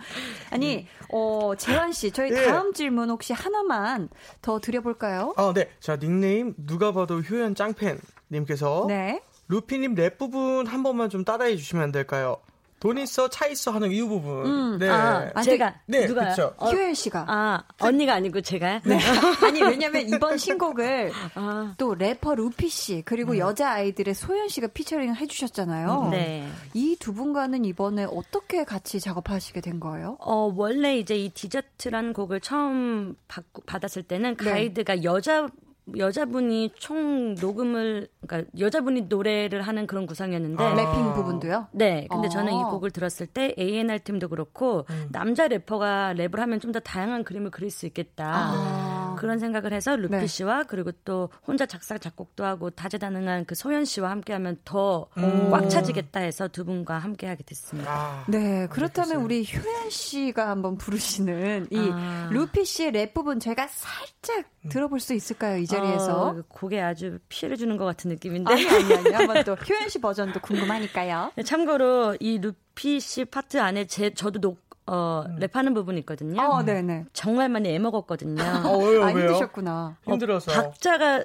[0.50, 2.44] 아니 어 재환 씨 저희 예.
[2.46, 4.10] 다음 질문 혹시 하나만
[4.42, 5.32] 더 드려볼까요?
[5.36, 5.70] 아, 네.
[5.80, 7.98] 자, 닉네임, 누가 봐도 효연 짱팬.
[8.30, 8.84] 님께서.
[8.88, 9.22] 네.
[9.48, 12.36] 루피님 랩 부분 한 번만 좀 따라해 주시면 안 될까요?
[12.80, 14.46] 돈 있어, 차 있어 하는 이 부분.
[14.46, 14.88] 음, 네.
[14.88, 16.30] 아, 아, 제가 네, 누가요?
[16.30, 16.54] 그쵸.
[16.58, 18.80] 어, 효연 씨가 아, 언니가 아니고 제가요?
[18.84, 18.98] 네.
[19.44, 25.16] 아니 왜냐면 이번 신곡을 아, 또 래퍼 루피 씨 그리고 여자 아이들의 소연 씨가 피처링을
[25.16, 26.08] 해주셨잖아요.
[26.10, 26.46] 네.
[26.74, 30.16] 이 두 분과는 이번에 어떻게 같이 작업하시게 된 거예요?
[30.20, 34.44] 어, 원래 이제 이 디저트라는 곡을 처음 받고, 받았을 때는 네.
[34.50, 35.48] 가이드가 여자
[35.96, 40.74] 여자분이 총 녹음을 그러니까 여자분이 노래를 하는 그런 구성이었는데 아.
[40.74, 41.68] rapping 부분도요?
[41.72, 42.31] 네, 근데 어.
[42.31, 45.09] 저는 이 곡을 들었을 때 A&R 팀도 그렇고 음.
[45.11, 48.27] 남자 래퍼가 랩을 하면 좀 더 다양한 그림을 그릴 수 있겠다.
[48.29, 48.97] 아.
[49.18, 50.26] 그런 생각을 해서 루피 네.
[50.26, 55.09] 씨와 그리고 또 혼자 작사 작곡도 하고 다재다능한 그 소연 씨와 함께하면 더
[55.50, 57.90] 꽉 차지겠다 해서 두 분과 함께하게 됐습니다.
[57.90, 62.28] 아, 네, 그렇다면 우리 효연 씨가 한번 부르시는 이 아.
[62.33, 65.59] 루피 씨의 랩 부분 저희가 살짝 들어볼 수 있을까요?
[65.59, 66.28] 이 자리에서.
[66.28, 68.52] 어, 곡에 아주 피해를 주는 것 같은 느낌인데.
[68.52, 69.11] 아니, 아니, 아니.
[69.14, 71.33] 한번 또 효연 씨 버전도 궁금하니까요.
[71.37, 76.40] 네, 참고로 이 루피 씨 파트 안에 제 저도 녹, 어, 랩하는 부분이 있거든요.
[76.40, 77.05] 어, 네네.
[77.12, 78.42] 정말 많이 애먹었거든요.
[78.64, 79.29] 어, 왜요, 아, 왜요?
[79.29, 79.96] 힘드셨구나.
[80.05, 80.51] 힘들어서.
[80.51, 81.24] 박자가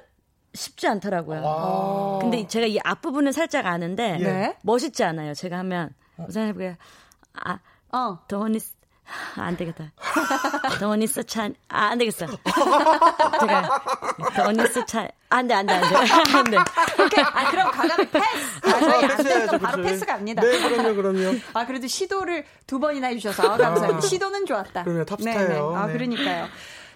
[0.52, 1.42] 쉽지 않더라고요.
[1.42, 2.18] 와.
[2.20, 4.56] 근데 제가 이 앞부분은 살짝 아는데 네.
[4.62, 5.34] 멋있지 않아요.
[5.34, 5.90] 제가 하면
[6.28, 6.74] 우선 해볼게요.
[7.32, 7.58] 아,
[7.92, 8.18] 어.
[8.28, 8.58] 더원이
[9.36, 9.92] 안 되겠다.
[10.80, 12.26] 돈 있어 차 아, 안 되겠어.
[12.26, 13.82] 제가
[14.36, 16.56] 돈 있어 차 안돼 안 돼 안 돼 안돼.
[17.22, 18.60] 아, 그럼 과감히 패스!
[18.64, 19.82] 아, 저희 안 되면 또 바로 그렇죠.
[19.82, 20.42] 패스 갑니다.
[20.42, 21.38] 네, 그럼요, 그럼요.
[21.54, 24.00] 아, 그래도 시도를 두 번이나 해주셔서 감사합니다.
[24.00, 24.84] 시도는 좋았다.
[24.84, 25.48] 그럼요, 탑스타예요.
[25.48, 25.60] 네 네.
[25.76, 25.92] 아, 네.
[25.92, 26.48] 그러니까요.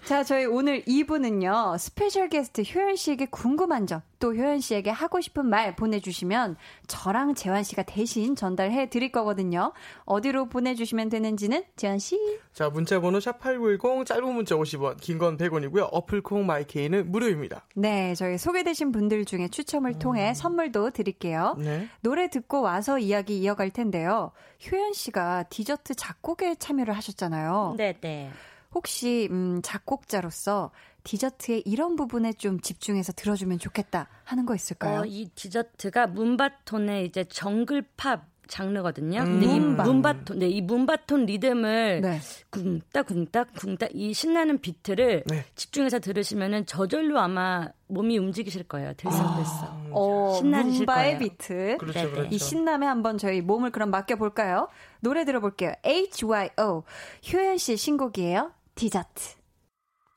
[0.09, 5.45] 자, 저희 오늘 2부는요, 스페셜 게스트 효연 씨에게 궁금한 점, 또 효연 씨에게 하고 싶은
[5.45, 6.55] 말 보내주시면
[6.87, 9.71] 저랑 재환 씨가 대신 전달해 드릴 거거든요.
[10.05, 12.17] 어디로 보내주시면 되는지는 재환 씨?
[12.53, 15.89] 자, 문자번호 샵8910, 짧은 문자 50원, 긴 건 100원이고요.
[15.91, 17.67] 어플콩 마이케이는 무료입니다.
[17.75, 21.55] 네, 저희 소개되신 분들 중에 추첨을 통해 선물도 드릴게요.
[21.59, 21.87] 네.
[22.01, 24.31] 노래 듣고 와서 이야기 이어갈 텐데요.
[24.71, 27.75] 효연 씨가 디저트 작곡에 참여를 하셨잖아요.
[27.77, 28.31] 네 네.
[28.73, 30.71] 혹시 음, 작곡자로서
[31.03, 35.01] 디저트의 이런 부분에 좀 집중해서 들어주면 좋겠다 하는 거 있을까요?
[35.01, 39.21] 어, 이 디저트가 문바톤의 이제 정글팝 장르거든요.
[39.21, 39.25] 음.
[39.25, 39.83] 근데 이 문바.
[39.83, 42.19] 문바톤, 네, 이 문바톤 리듬을 네.
[42.49, 45.45] 쿵딱 쿵딱 쿵딱 이 신나는 비트를 네.
[45.55, 48.93] 집중해서 들으시면은 저절로 아마 몸이 움직이실 거예요.
[48.97, 49.89] 들썩들썩.
[49.91, 51.19] 어, 신나지실 문바의 거예요.
[51.19, 51.77] 비트.
[51.79, 52.11] 그렇죠.
[52.11, 52.29] 그렇죠.
[52.35, 54.67] 이 신남에 한번 저희 몸을 그럼 맡겨 볼까요?
[54.99, 55.73] 노래 들어볼게요.
[55.83, 56.83] HYO.
[57.31, 58.51] 효연 씨의 신곡이에요.
[58.79, 59.35] 디저트.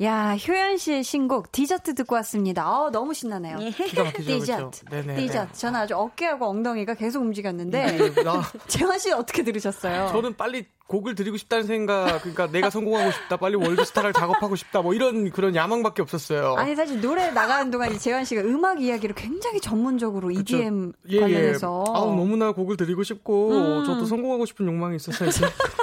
[0.02, 2.64] 야, 효연 씨의 신곡 디저트 듣고 왔습니다.
[2.64, 3.58] 아, 너무 신나네요.
[3.58, 4.84] 기가 막히죠, 디저트.
[4.84, 5.16] 그렇죠?
[5.16, 5.58] 디저트.
[5.58, 10.10] 저는 아주 어깨하고 엉덩이가 계속 움직였는데 네, 나, 재환 씨 어떻게 들으셨어요?
[10.12, 14.94] 저는 빨리 곡을 드리고 싶다는 생각, 그러니까 내가 성공하고 싶다, 빨리 월드스타를 작업하고 싶다, 뭐
[14.94, 16.54] 이런 그런 야망밖에 없었어요.
[16.56, 21.92] 아니 사실 노래 나가는 동안 이 재환 씨가 음악 이야기를 굉장히 전문적으로 EDM 관련해서 예,
[21.92, 23.84] 아우, 너무나 곡을 드리고 싶고, 음.
[23.86, 25.10] 저도 성공하고 싶은 욕망이 이제.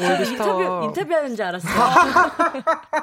[0.00, 0.44] 월드스타.
[0.44, 1.74] 인터뷰 인터뷰하는 줄 알았어요.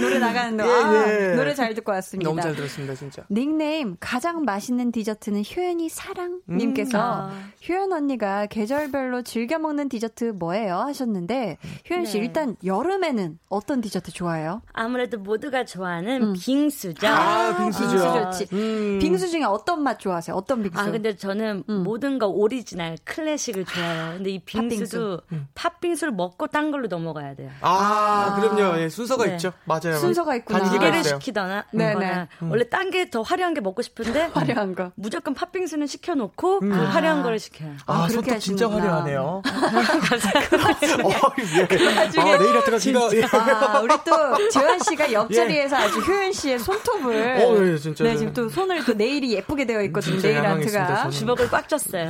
[0.00, 1.34] 노래 나가는 동안 예, 아, 예.
[1.34, 2.28] 노래 잘 듣고 왔습니다.
[2.28, 3.22] 너무 잘 들었습니다, 진짜.
[3.30, 7.52] 닉네임 가장 맛있는 디저트는 효연이 사랑님께서 음.
[7.68, 11.58] 효연 언니가 계절별로 즐겨 먹는 디저트 뭐예요 하셨는데
[11.90, 12.24] 효연 씨 네.
[12.26, 14.62] 일단 여름에는 어떤 디저트 좋아해요?
[14.72, 17.06] 아무래도 모두가 좋아하는 빙수죠.
[17.06, 17.90] 아, 빙수죠.
[17.90, 18.04] 빙수
[18.38, 18.54] 좋지.
[18.54, 18.98] 음.
[19.00, 20.36] 빙수 중에 어떤 맛 좋아하세요?
[20.36, 20.78] 어떤 빙수?
[20.78, 21.82] 아 근데 저는 음.
[21.82, 24.14] 모든 거 오리지널 클래식을 좋아해요.
[24.16, 25.20] 근데 이 빙수도
[25.54, 27.50] 팥빙수를 먹고 딴 걸로 넘어가야 돼요.
[27.60, 28.78] 아, 그럼요.
[28.80, 29.32] 예, 순서가 네.
[29.32, 29.52] 있죠.
[29.64, 29.96] 맞아요.
[29.98, 30.60] 순서가 있구나.
[30.98, 31.18] 있어요.
[31.18, 32.28] 시키거나 네네.
[32.42, 34.92] 원래 딴 게 더 화려한 게 먹고 싶은데 화려한 거.
[34.96, 36.90] 무조건 팥빙수는 시켜놓고 그 아.
[36.90, 37.72] 화려한 거를 시켜요.
[37.86, 38.68] 아, 아, 그렇게 손톱 진짜.
[38.68, 39.42] 화려하네요.
[41.04, 41.62] 어, 예.
[42.20, 43.00] 아, 네일 아트가 진짜.
[43.14, 43.22] 예.
[43.24, 48.04] 아, 우리 또 재환 씨가 옆자리에서 아주 효연 씨의 손톱을 어, 예, 진짜.
[48.04, 50.20] 네, 지금 또 손을 또 네일이 예쁘게 되어 있거든요.
[50.20, 51.10] 네일 아트가.
[51.10, 52.08] 주먹을 꽉 쥐었어요.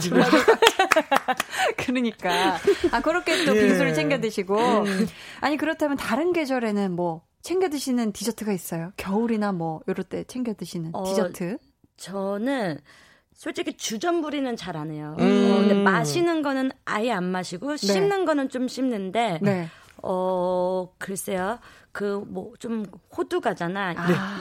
[1.76, 2.58] 그러니까.
[2.92, 3.60] 아, 그 렇게 또 예.
[3.60, 4.58] 빙수를 챙겨 드시고.
[5.40, 8.92] 아니, 그렇다면 다른 계절에는 뭐 챙겨 드시는 디저트가 있어요?
[8.96, 11.58] 겨울이나 뭐, 요럴 때 챙겨 드시는 어, 디저트?
[11.96, 12.78] 저는
[13.32, 15.16] 솔직히 주전부리는 잘 안 해요.
[15.18, 15.50] 음.
[15.52, 19.68] 어, 근데 마시는 거는 아예 안 마시고 씹는 거는 좀 씹는데 네.
[20.02, 21.58] 어 글쎄요.
[21.92, 22.84] 그 뭐 좀
[23.16, 23.94] 호두과잖아.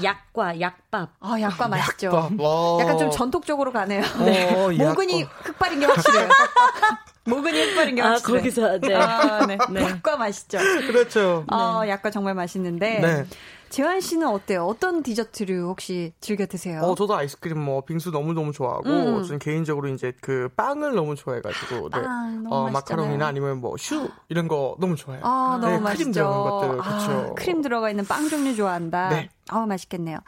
[0.04, 1.12] 약과 약밥.
[1.20, 2.12] 아, 약과 맛있죠.
[2.40, 2.78] 와.
[2.82, 4.02] 약간 좀 전통적으로 가네요.
[4.02, 5.34] 어, 모근이 약과.
[5.44, 6.28] 흑발인 게 확실해요.
[7.26, 8.38] 모근이 흑발인 게 아 확실해요.
[8.38, 8.96] 거기서 네.
[8.96, 9.58] 아, 네.
[9.82, 10.58] 약과 맛있죠.
[10.88, 11.46] 그렇죠.
[11.48, 13.00] 아, 약과 정말 맛있는데.
[13.00, 13.26] 네.
[13.70, 14.66] 재환 씨는 어때요?
[14.68, 16.82] 어떤 디저트류 혹시 즐겨 드세요?
[16.82, 19.24] 어, 저도 아이스크림, 뭐, 빙수 너무 너무 좋아하고, 음.
[19.24, 22.02] 저는 개인적으로 이제 그 빵을 너무 좋아해가지고, 네.
[22.04, 22.72] 빵 너무 어, 맛있잖아요.
[23.08, 25.24] 마카롱이나 아니면 뭐, 슈, 이런 거 너무 좋아해요.
[25.26, 26.04] 아, 너무 네, 맛있죠.
[26.04, 27.36] 크림 들어간 것들, 아, 그쵸.
[27.36, 29.10] 크림 들어가 있는 빵 종류 좋아한다.
[29.10, 29.30] 네.
[29.50, 30.20] 아, 맛있겠네요.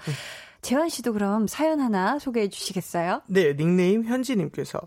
[0.64, 3.22] 재환 씨도 그럼 사연 하나 소개해 주시겠어요?
[3.28, 4.80] 네, 닉네임 현지님께서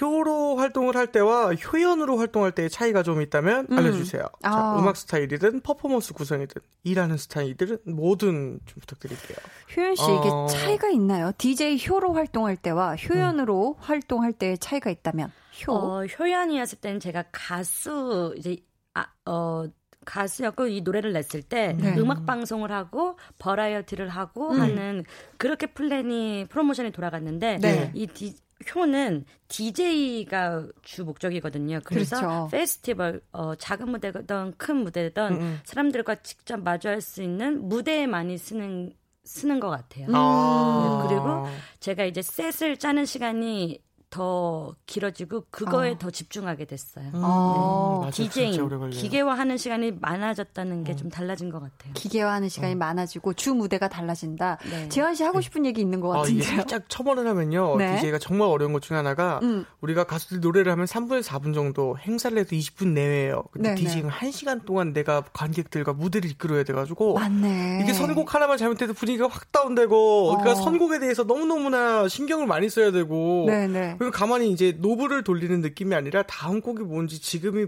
[0.00, 3.78] 효로 활동을 할 때와 효연으로 활동할 때의 차이가 좀 있다면 음.
[3.78, 4.22] 알려주세요.
[4.22, 4.78] 자, 아.
[4.78, 9.36] 음악 스타일이든 퍼포먼스 구성이든 일하는 스타일이든 뭐든 좀 부탁드릴게요.
[9.76, 10.46] 효연 씨 이게 어.
[10.46, 11.32] 차이가 있나요?
[11.38, 15.32] DJ 효로 활동할 때와 효연으로 활동할 때의 차이가 있다면
[15.66, 15.72] 효.
[15.72, 18.56] 어, 효연이었을 때는 제가 가수 이제
[18.94, 19.66] 아, 어
[20.06, 21.96] 가수였고 이 노래를 냈을 때 네.
[21.98, 24.60] 음악 방송을 하고 버라이어티를 하고 음.
[24.60, 25.04] 하는
[25.36, 27.90] 그렇게 플랜이 프로모션이 돌아갔는데 네.
[27.92, 28.36] 이 디,
[28.74, 31.80] 효는 DJ가 주 목적이거든요.
[31.84, 32.48] 그래서 그렇죠.
[32.50, 35.60] 페스티벌 어, 작은 무대든 큰 무대든 음, 음.
[35.64, 38.92] 사람들과 직접 마주할 수 있는 무대에 많이 쓰는
[39.24, 40.06] 쓰는 것 같아요.
[40.12, 41.02] 아.
[41.02, 41.46] 네, 그리고
[41.80, 45.98] 제가 이제 set을 짜는 시간이 더 길어지고 그거에 아.
[45.98, 47.06] 더 집중하게 됐어요.
[47.12, 48.10] 음, 어, 맞아요.
[48.12, 48.90] 진짜 디제잉 걸려요.
[48.90, 50.84] 기계화하는 시간이 많아졌다는 음.
[50.84, 51.92] 게좀 달라진 것 같아요.
[51.94, 52.76] 기계화하는 시간이 어.
[52.76, 54.58] 많아지고 주 무대가 달라진다.
[54.70, 54.88] 네.
[54.88, 56.44] 재환 씨 하고 싶은 얘기 있는 것 아, 같은데요.
[56.44, 57.76] 살짝 첨언을 하면요.
[57.78, 57.96] 네.
[57.96, 59.66] DJ가 정말 어려운 것 중에 하나가 음.
[59.80, 63.42] 우리가 가수들 노래를 하면 3분에서 4분 정도 행사를 해도 20분 내외예요.
[63.50, 63.80] 근데 네네.
[63.80, 67.80] DJ는 1시간 동안 내가 관객들과 무대를 이끌어야 돼가지고 맞네.
[67.82, 70.54] 이게 선곡 하나만 잘못해도 분위기가 확 다운되고 그러니까 어.
[70.54, 73.96] 선곡에 대해서 너무너무나 신경을 많이 써야 되고 네네.
[74.06, 77.66] 그리고 가만히 이제 노브를 돌리는 느낌이 아니라 다음 곡이 뭔지 지금이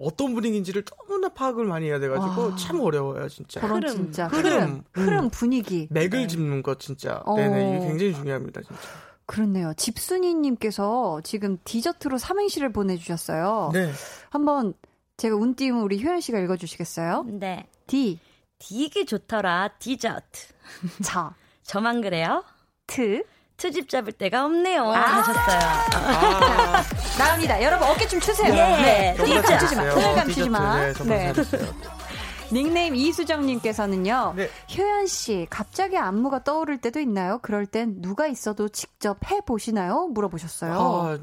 [0.00, 2.56] 어떤 분위기인지를 너무나 파악을 많이 해야 돼가지고 아.
[2.56, 3.94] 참 어려워요 진짜 그런 흐름.
[3.94, 4.52] 진짜 흐름.
[4.52, 5.30] 흐름, 흐름, 음.
[5.30, 5.86] 분위기.
[5.90, 7.36] 맥을 짚는 것 진짜 어.
[7.36, 8.82] 네네 이게 굉장히 중요합니다 진짜
[9.26, 9.72] 그렇네요.
[9.76, 13.70] 집순이님께서 지금 디저트로 삼행시를 보내주셨어요.
[13.72, 13.92] 네
[14.30, 14.74] 한번
[15.16, 17.24] 제가 운 띄우면 우리 효연 씨가 읽어주시겠어요?
[17.28, 17.66] 네.
[17.86, 18.18] 디,
[18.58, 20.48] 되게 좋더라 디저트.
[21.02, 22.44] 자, 저만 그래요?
[22.86, 23.22] 트.
[23.56, 24.82] 트집 잡을 데가 없네요.
[24.92, 25.00] 아.
[25.00, 25.58] 하셨어요.
[25.94, 26.82] 아,
[27.18, 27.62] 나옵니다.
[27.62, 28.52] 여러분 어깨 좀 추세요.
[28.54, 28.82] 네.
[28.82, 29.14] 네.
[29.16, 29.82] 정말 띠 감추지 마.
[29.82, 29.94] 잘했어요.
[29.94, 30.50] 끈을 감추지 디저트.
[30.50, 30.76] 마.
[31.04, 31.42] 네, 네.
[32.52, 34.34] 닉네임 이수정님께서는요.
[34.36, 34.48] 네.
[34.76, 37.40] 효연 씨, 갑자기 안무가 떠오를 때도 있나요?
[37.42, 40.06] 그럴 땐 누가 있어도 직접 해 보시나요?
[40.12, 40.72] 물어보셨어요.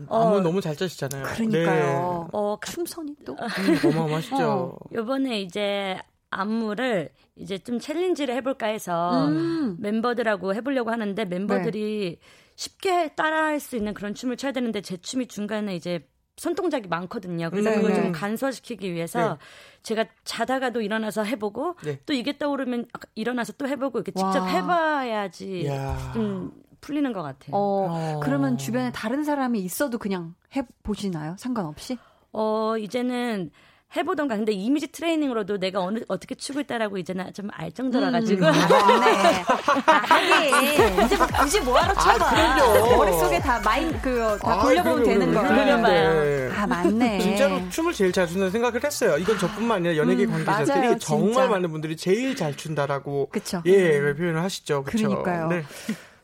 [0.09, 1.23] 아, 안무 너무 잘 짜시잖아요.
[1.23, 2.27] 그러니까요.
[2.33, 3.35] 어, 가- 춤선이 또.
[3.35, 3.87] 네.
[3.87, 4.35] 음, 어마어마하시죠.
[4.49, 4.75] 어.
[4.93, 5.97] 요번에 이제
[6.39, 9.77] 안무를 이제 좀 챌린지를 해볼까 해서 음.
[9.79, 12.27] 멤버들하고 해보려고 하는데 멤버들이 네.
[12.55, 17.49] 쉽게 따라할 수 있는 그런 춤을 춰야 되는데 제 춤이 중간에 이제 손동작이 많거든요.
[17.49, 17.95] 그래서 네, 그걸 네.
[18.01, 19.37] 좀 간소화시키기 위해서
[19.83, 21.99] 제가 자다가도 일어나서 해보고 네.
[22.05, 24.47] 또 이게 떠오르면 일어나서 또 해보고 이렇게 직접 와.
[24.47, 26.11] 해봐야지 이야.
[26.13, 27.55] 좀 풀리는 것 같아요.
[27.55, 28.19] 어, 어.
[28.21, 31.35] 그러면 주변에 다른 사람이 있어도 그냥 해 보시나요?
[31.37, 31.97] 상관없이?
[32.31, 33.51] 어, 이제는
[33.95, 34.35] 해보던가.
[34.35, 38.45] 근데 이미지 트레이닝으로도 내가 어느, 어떻게 추고 있다라고 이제는 좀 알 정도라 가지고.
[38.47, 39.43] 음, 맞네.
[39.85, 42.29] 아, 하긴 이제 뭐 굳이 뭐하러 쳐봐.
[42.29, 42.97] 그럼요.
[42.97, 45.33] 머릿속에 다 마인 그다 아, 돌려보면 그럼요, 되는.
[45.33, 45.47] 거.
[45.47, 46.51] 돌려봐요.
[46.57, 47.19] 아 맞네.
[47.19, 49.17] 진짜로 춤을 제일 잘 춘다는 생각을 했어요.
[49.17, 51.49] 이건 저뿐만 아니라 연예계 음, 관계자들이 맞아요, 정말.
[51.49, 53.61] 많은 분들이 제일 잘 춘다라고 그쵸.
[53.65, 54.83] 예 표현을 하시죠.
[54.83, 55.07] 그쵸?
[55.09, 55.47] 그러니까요.
[55.49, 55.63] 네.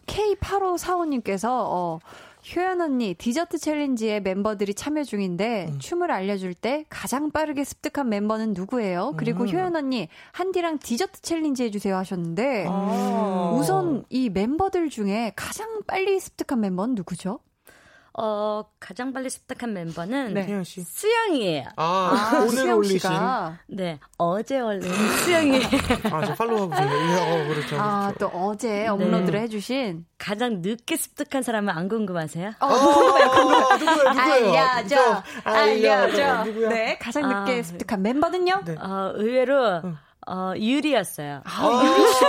[0.08, 2.00] K8545님께서 어,
[2.56, 5.80] 효연 언니 디저트 챌린지에 멤버들이 참여 중인데 음.
[5.80, 9.14] 춤을 알려줄 때 가장 빠르게 습득한 멤버는 누구예요?
[9.18, 9.50] 그리고 음.
[9.50, 13.58] 효연 언니 한디랑 디저트 챌린지 해주세요 하셨는데 어.
[13.60, 17.40] 우선 이 멤버들 중에 가장 빨리 습득한 멤버는 누구죠?
[18.14, 20.64] 어, 가장 빨리 습득한 멤버는 네.
[20.64, 21.66] 수영이에요.
[21.78, 24.82] 아, 오늘 수영 올리신 씨가 네, 어제 올린
[25.24, 25.62] 수영이
[26.12, 27.18] 아, 저 팔로우하고 있네요.
[27.18, 27.76] 예, 어, 그렇죠.
[27.80, 28.18] 아, 그렇죠.
[28.20, 32.54] 또 어제 업로드를 해주신 가장 늦게 습득한 사람은 안 궁금하세요?
[32.60, 34.10] 어, 아, 누구예요?
[34.10, 34.62] 누구예요?
[34.62, 36.44] 알려줘, 저, 알려줘.
[36.46, 36.70] 누구야?
[36.70, 38.62] 네, 가장 늦게 아, 습득한 멤버는요?
[38.66, 38.76] 네.
[38.80, 39.82] 어, 의외로
[40.28, 41.42] 어, 유리였어요.
[41.46, 42.26] 아, 유리 씨.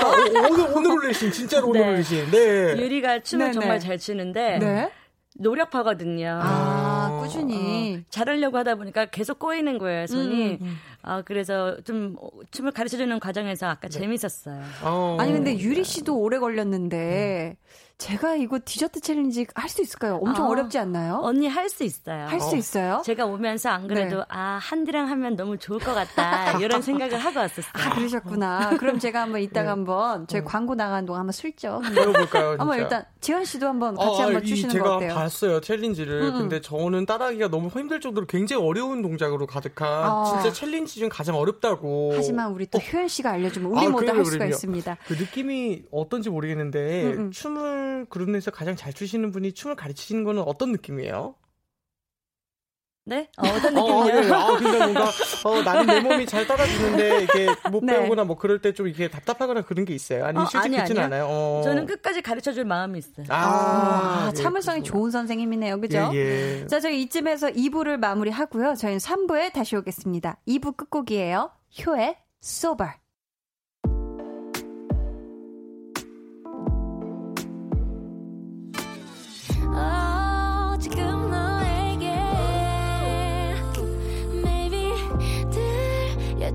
[0.50, 1.88] 오늘 오늘 올리신 진짜로 오늘 네.
[1.88, 2.30] 올리신.
[2.30, 2.76] 네.
[2.78, 3.52] 유리가 춤을 네네.
[3.52, 4.90] 정말 잘 추는데 네.
[5.38, 6.40] 노력하거든요.
[6.42, 8.04] 아, 어, 꾸준히.
[8.10, 10.58] 잘하려고 하다 보니까 계속 꼬이는 거예요, 손이.
[10.60, 12.16] 음, 아, 그래서 좀
[12.50, 14.62] 춤을 가르쳐 주는 과정에서 아까 재밌었어요.
[14.82, 15.16] 어.
[15.20, 17.56] 아니 근데 유리 씨도 오래 걸렸는데
[17.98, 20.16] 제가 이거 디저트 챌린지 할 수 있을까요?
[20.22, 21.20] 엄청 아, 어렵지 않나요?
[21.22, 22.26] 언니 할 수 있어요.
[22.28, 23.02] 할 수 있어요?
[23.04, 24.24] 제가 오면서 안 그래도 네.
[24.30, 27.70] 아 한디랑 하면 너무 좋을 것 같다 이런 생각을 하고 왔었어요.
[27.74, 28.70] 아 그러셨구나.
[28.78, 32.56] 그럼 제가 한번 이따가 한번 저희 광고 나가는 동안 한번 슬쩍 한번, 배워볼까요?
[32.58, 32.78] 한번?
[32.78, 35.14] 일단 지현 씨도 한번 같이 아, 한번 이 주시는 제가 거 어때요?
[35.14, 36.22] 봤어요 challenge를.
[36.22, 36.38] 음, 음.
[36.38, 40.24] 근데 저는 따라하기가 너무 힘들 정도로 굉장히 어려운 동작으로 가득한 아.
[40.24, 42.12] 진짜 challenge 중 가장 어렵다고.
[42.14, 44.50] 하지만 우리 또 효연 씨가 알려주면 우리 아, 모두 할 수가 그럼요.
[44.50, 44.96] 있습니다.
[45.06, 47.30] 그 느낌이 어떤지 모르겠는데 음, 음.
[47.30, 51.34] 춤을 그룹에서 가장 잘 추시는 분이 춤을 가르치시는 거는 어떤 느낌이에요?
[53.10, 53.28] 네?
[53.38, 54.20] 어, 어떤 어, 느낌이요?
[54.22, 54.32] 네.
[54.32, 55.10] 아, 그러니까 뭔가
[55.44, 57.96] 어, 나는 내 몸이 잘 따라주는데 이게 못 네.
[57.98, 60.24] 배우거나 뭐 그럴 때 좀 이렇게 답답하거나 그런 게 있어요.
[60.24, 61.00] 아니면 어, 실제 아니, 아니요.
[61.04, 61.26] 않아요.
[61.28, 61.60] 어.
[61.64, 63.26] 저는 끝까지 가르쳐 줄 마음이 있어요.
[63.30, 65.00] 아, 아, 예, 참을성이 그렇구나.
[65.00, 65.80] 좋은 선생님이네요.
[65.80, 66.08] 그죠?
[66.14, 66.66] 예, 예.
[66.68, 68.76] 자, 저희 이쯤에서 2부를 마무리하고요.
[68.76, 70.36] 저희는 3부에 다시 오겠습니다.
[70.46, 71.50] 2부 끝곡이에요.
[71.84, 72.92] 효의 소ber.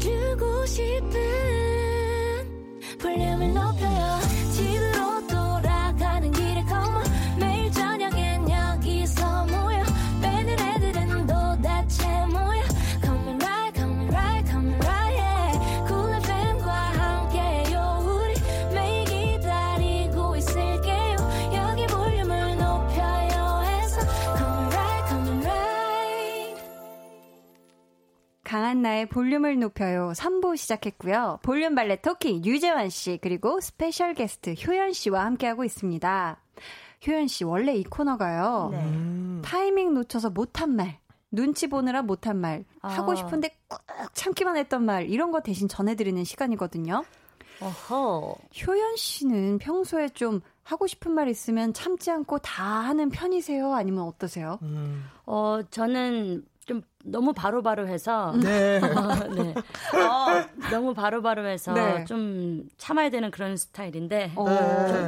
[0.06, 1.20] 주고 싶은
[3.00, 3.85] 볼륨을 높여
[28.76, 31.40] 강한나의 볼륨을 높여요 3부 시작했고요.
[31.44, 36.38] 볼륨 발레 talking 유재환 씨 그리고 special guest 효연 씨와 함께하고 있습니다.
[37.08, 38.70] 효연 씨 원래 이 코너가요.
[38.72, 38.78] 네.
[38.80, 39.42] 음.
[39.46, 41.00] 타이밍 놓쳐서 못한 말,
[41.32, 42.90] 눈치 보느라 못한 말, 아.
[42.90, 43.80] 하고 싶은데 꾹
[44.14, 47.04] 참기만 했던 말 이런 거 대신 전해드리는 시간이거든요.
[47.62, 48.36] 어허.
[48.66, 53.74] 효연 씨는 평소에 좀 하고 싶은 말 있으면 참지 않고 다 하는 편이세요?
[53.74, 54.60] 아니면 어떠세요?
[54.64, 55.06] 음.
[55.26, 58.78] 어, 저는 좀 너무 바로바로 해서 네.
[58.84, 59.54] 어, 네.
[59.54, 62.04] 어, 너무 바로바로 해서 네.
[62.06, 64.32] 좀 참아야 되는 그런 스타일인데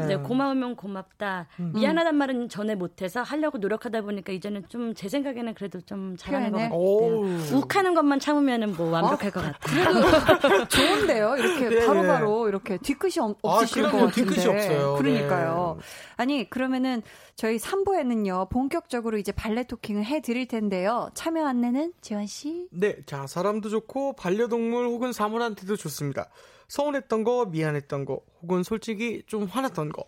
[0.08, 1.48] 네, 고마우면 고맙다.
[1.74, 6.58] 미안하단 말은 전에 못해서 하려고 노력하다 보니까 이제는 좀 제 생각에는 그래도 좀 잘하는 것?
[6.60, 6.74] 같아요.
[6.80, 7.24] 오.
[7.54, 9.93] 욱하는 것만 참으면은 뭐 완벽할 것 같아요.
[9.93, 11.36] 그래도 좋은데요.
[11.38, 13.91] 이렇게 네, 바로바로 이렇게 뒤끝이 없- 아, 없으실 것.
[13.91, 14.12] 같은데.
[14.12, 14.95] 뒤끝이 없어요.
[14.98, 15.76] 그러니까요.
[15.80, 15.84] 네.
[16.16, 17.02] 아니 그러면은
[17.36, 21.10] 저희 3부에는요 본격적으로 이제 발레 토킹을 해드릴 텐데요.
[21.14, 22.67] 참여 안내는 지원 씨.
[22.71, 26.29] 네, 자, 사람도 좋고, 반려동물 혹은 사물한테도 좋습니다.
[26.67, 30.05] 서운했던 거, 미안했던 거, 혹은 솔직히 좀 화났던 거.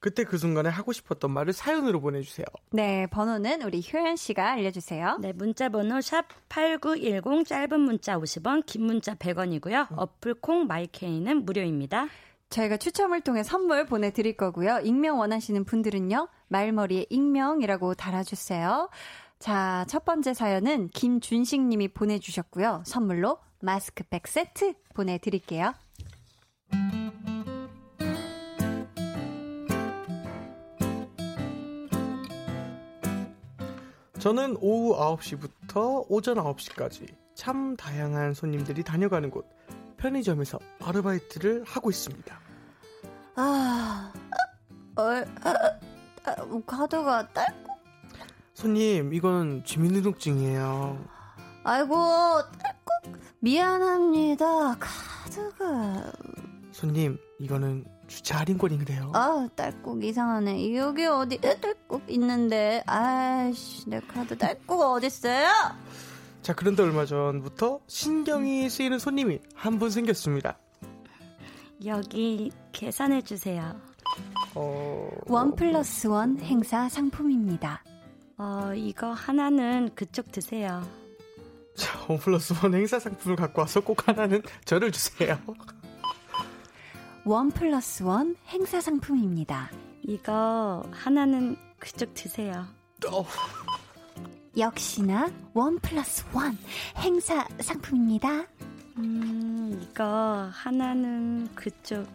[0.00, 2.46] 그때 그 순간에 하고 싶었던 말을 사연으로 보내주세요.
[2.70, 5.18] 네 번호는 우리 효연 씨가 알려주세요.
[5.20, 9.88] 네, 문자 번호 샵 8910 짧은 문자 50원, 긴 문자 100원이고요.
[9.94, 12.08] 어플 콩 마이케이는 무료입니다.
[12.48, 14.80] 저희가 추첨을 통해 선물 보내드릴 거고요.
[14.82, 18.88] 익명 원하시는 분들은요, 말머리에 익명이라고 달아주세요.
[19.40, 22.82] 자, 첫 번째 사연은 김준식 님이 보내주셨고요.
[22.84, 25.72] 선물로 마스크팩 세트 보내드릴게요.
[34.18, 39.46] 저는 오후 9시부터 오전 9시까지 참 다양한 손님들이 다녀가는 곳,
[39.96, 42.38] 편의점에서 아르바이트를 하고 있습니다.
[43.36, 44.12] 아,
[44.96, 45.78] 어, 아,
[46.24, 47.46] 아, 카드가 딸,
[48.60, 51.02] 손님, 이건 주민등록증이에요.
[51.64, 51.94] 아이고,
[52.58, 53.18] 딸꾹.
[53.38, 54.76] 미안합니다.
[54.78, 56.12] 카드가,
[56.70, 59.12] 손님, 이거는 주차 할인권인데요.
[59.14, 60.74] 아, 딸꾹 이상하네.
[60.76, 62.82] 여기 어디, 에, 딸꾹 있는데.
[62.86, 65.48] 아이씨, 내 카드 딸꾹 어딨어요?
[66.42, 70.58] 자, 그런데 얼마 전부터 신경이 쓰이는 손님이 한 분 생겼습니다.
[71.86, 73.74] 여기 계산해 주세요.
[74.54, 77.82] 어, one plus one 행사 상품입니다.
[78.42, 80.82] 어, 이거 하나는 그쪽 드세요.
[81.76, 85.38] 자, one plus one 행사 상품을 갖고 와서 꼭 하나는 저를 주세요.
[87.26, 89.70] one plus one 행사 상품입니다.
[90.08, 92.64] 이거 하나는 그쪽 드세요.
[93.12, 93.26] 어,
[94.56, 96.56] 역시나 원 플러스 원
[96.96, 98.46] 행사 상품입니다.
[98.96, 102.06] 음, 이거 하나는 그쪽.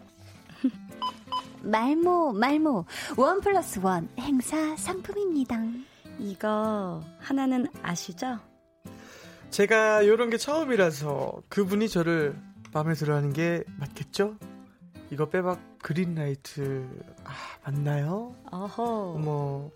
[1.62, 2.84] 말모 말모
[3.16, 5.60] 원 플러스 원 행사 상품입니다.
[6.18, 8.38] 이거 하나는 아시죠?
[9.50, 12.36] 제가 이런 게 처음이라서 그분이 저를
[12.72, 14.36] 마음에 들어하는 게 맞겠죠?
[15.10, 16.88] 이거 빼박 그린라이트
[17.24, 17.32] 아
[17.64, 18.34] 맞나요?
[18.50, 19.14] 어허.
[19.16, 19.70] 어머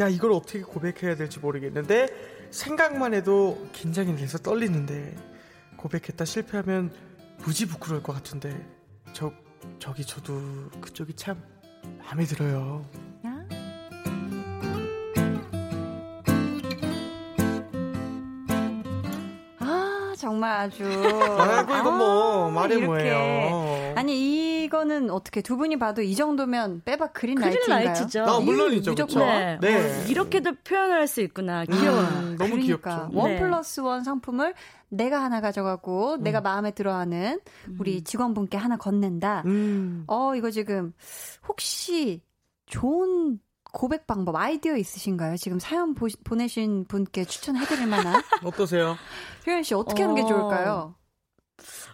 [0.00, 2.08] 야 이걸 어떻게 고백해야 될지 모르겠는데
[2.50, 5.16] 생각만 해도 긴장이 돼서 떨리는데
[5.76, 6.92] 고백했다 실패하면
[7.38, 8.64] 무지 부끄러울 것 같은데
[9.12, 9.32] 저
[9.78, 10.40] 저기 저도
[10.80, 11.42] 그쪽이 참
[11.98, 12.86] 마음에 들어요.
[20.20, 22.84] 정말 아주 아이고 이건 뭐 아, 이렇게.
[22.84, 23.94] 뭐예요.
[23.96, 27.78] 아니 이거는 어떻게 두 분이 봐도 이 정도면 빼박 green light인가요?
[27.80, 28.24] green light죠.
[28.24, 29.26] 아, 물론이죠, 무조건.
[29.26, 29.58] 네.
[29.60, 29.76] 네.
[29.76, 31.64] 어, 이렇게도 표현할 수 있구나.
[31.64, 32.00] 귀여워.
[32.00, 32.56] 음, 너무 그러니까
[33.06, 33.10] 귀엽죠.
[33.18, 33.38] one 네.
[33.40, 34.54] plus one 상품을
[34.90, 36.22] 내가 하나 가져가고 음.
[36.22, 37.40] 내가 마음에 들어하는
[37.78, 39.44] 우리 직원분께 하나 건넨다.
[39.46, 40.04] 음.
[40.06, 40.92] 어 이거 지금
[41.48, 42.20] 혹시
[42.66, 43.40] 좋은
[43.72, 45.36] 고백 방법 아이디어 있으신가요?
[45.36, 48.96] 지금 사연 보, 보내신 분께 추천해드릴 만한 어떠세요?
[49.46, 50.26] 효연 씨 어떻게 하는 게 어.
[50.26, 50.94] 좋을까요?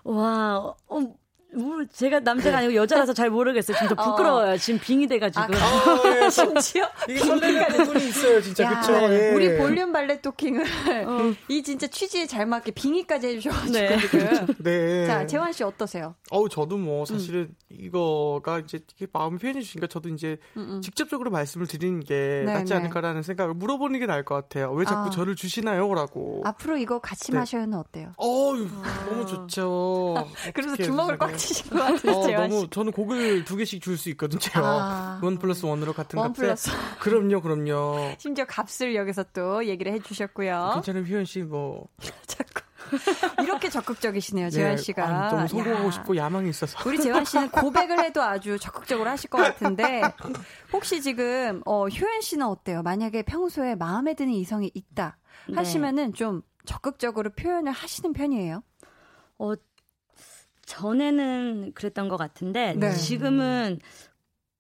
[0.05, 1.15] 와, 어,
[1.55, 3.77] 뭐, 제가 남자가 아니고 여자라서 잘 모르겠어요.
[3.79, 4.59] 진짜 부끄러워요.
[4.59, 5.45] 지금 빙이 돼가지고.
[5.45, 6.29] 아, 아, 예.
[6.31, 8.93] 심지어 이게 설레는 부분이 있어요, 진짜 야, 그쵸?
[9.13, 9.33] 예.
[9.33, 10.65] 우리 볼륨 발레 토킹을
[11.07, 11.33] 어.
[11.49, 13.99] 이 진짜 취지에 잘 맞게 빙의까지 해주셔가지고 네.
[13.99, 14.47] 지금.
[14.59, 15.07] 네.
[15.07, 16.15] 자 재환 씨 어떠세요?
[16.31, 18.81] 어우 저도 뭐 사실은 이거가 이제
[19.13, 20.83] 마음이 표현해 주시니까 저도 이제 음, 음.
[20.83, 22.81] 직접적으로 말씀을 드리는 게 네, 낫지 네.
[22.81, 24.73] 않을까라는 생각을 물어보는 게 나을 것 같아요.
[24.73, 25.11] 왜 자꾸 아.
[25.11, 26.43] 저를 주시나요?라고.
[26.45, 27.39] 앞으로 이거 같이 네.
[27.39, 28.13] 마셔요는 어때요?
[28.19, 28.69] 어유
[29.09, 30.27] 너무 좋죠.
[30.53, 32.41] 그래서 주먹을 해 치신 것 같은데 어.
[32.41, 34.41] 너무 저는 곡을 두 개씩 줄 수 있거든요.
[34.65, 35.21] 아.
[35.23, 36.43] 원 플러스 원으로 같은 원 값에.
[36.43, 36.71] 플러스
[37.01, 38.15] 그럼요, 그럼요.
[38.19, 40.73] 심지어 값을 여기서 또 얘기를 해주셨고요.
[40.75, 41.89] 괜찮은 효연 씨 뭐.
[42.27, 42.63] 자꾸
[43.43, 45.05] 이렇게 적극적이시네요, 재환 씨가.
[45.05, 45.91] 아니, 너무 성공하고 야.
[45.91, 46.79] 싶고 야망이 있어서.
[46.89, 50.03] 우리 재환 씨는 고백을 해도 아주 적극적으로 하실 것 같은데
[50.73, 52.83] 혹시 지금 어, 효연 씨는 어때요?
[52.83, 55.17] 만약에 평소에 마음에 드는 이성이 있다
[55.49, 55.55] 네.
[55.57, 58.63] 하시면은 좀 적극적으로 표현을 하시는 편이에요?
[59.39, 59.53] 어,
[60.67, 62.93] 전에는 그랬던 것 같은데 네.
[62.93, 63.81] 지금은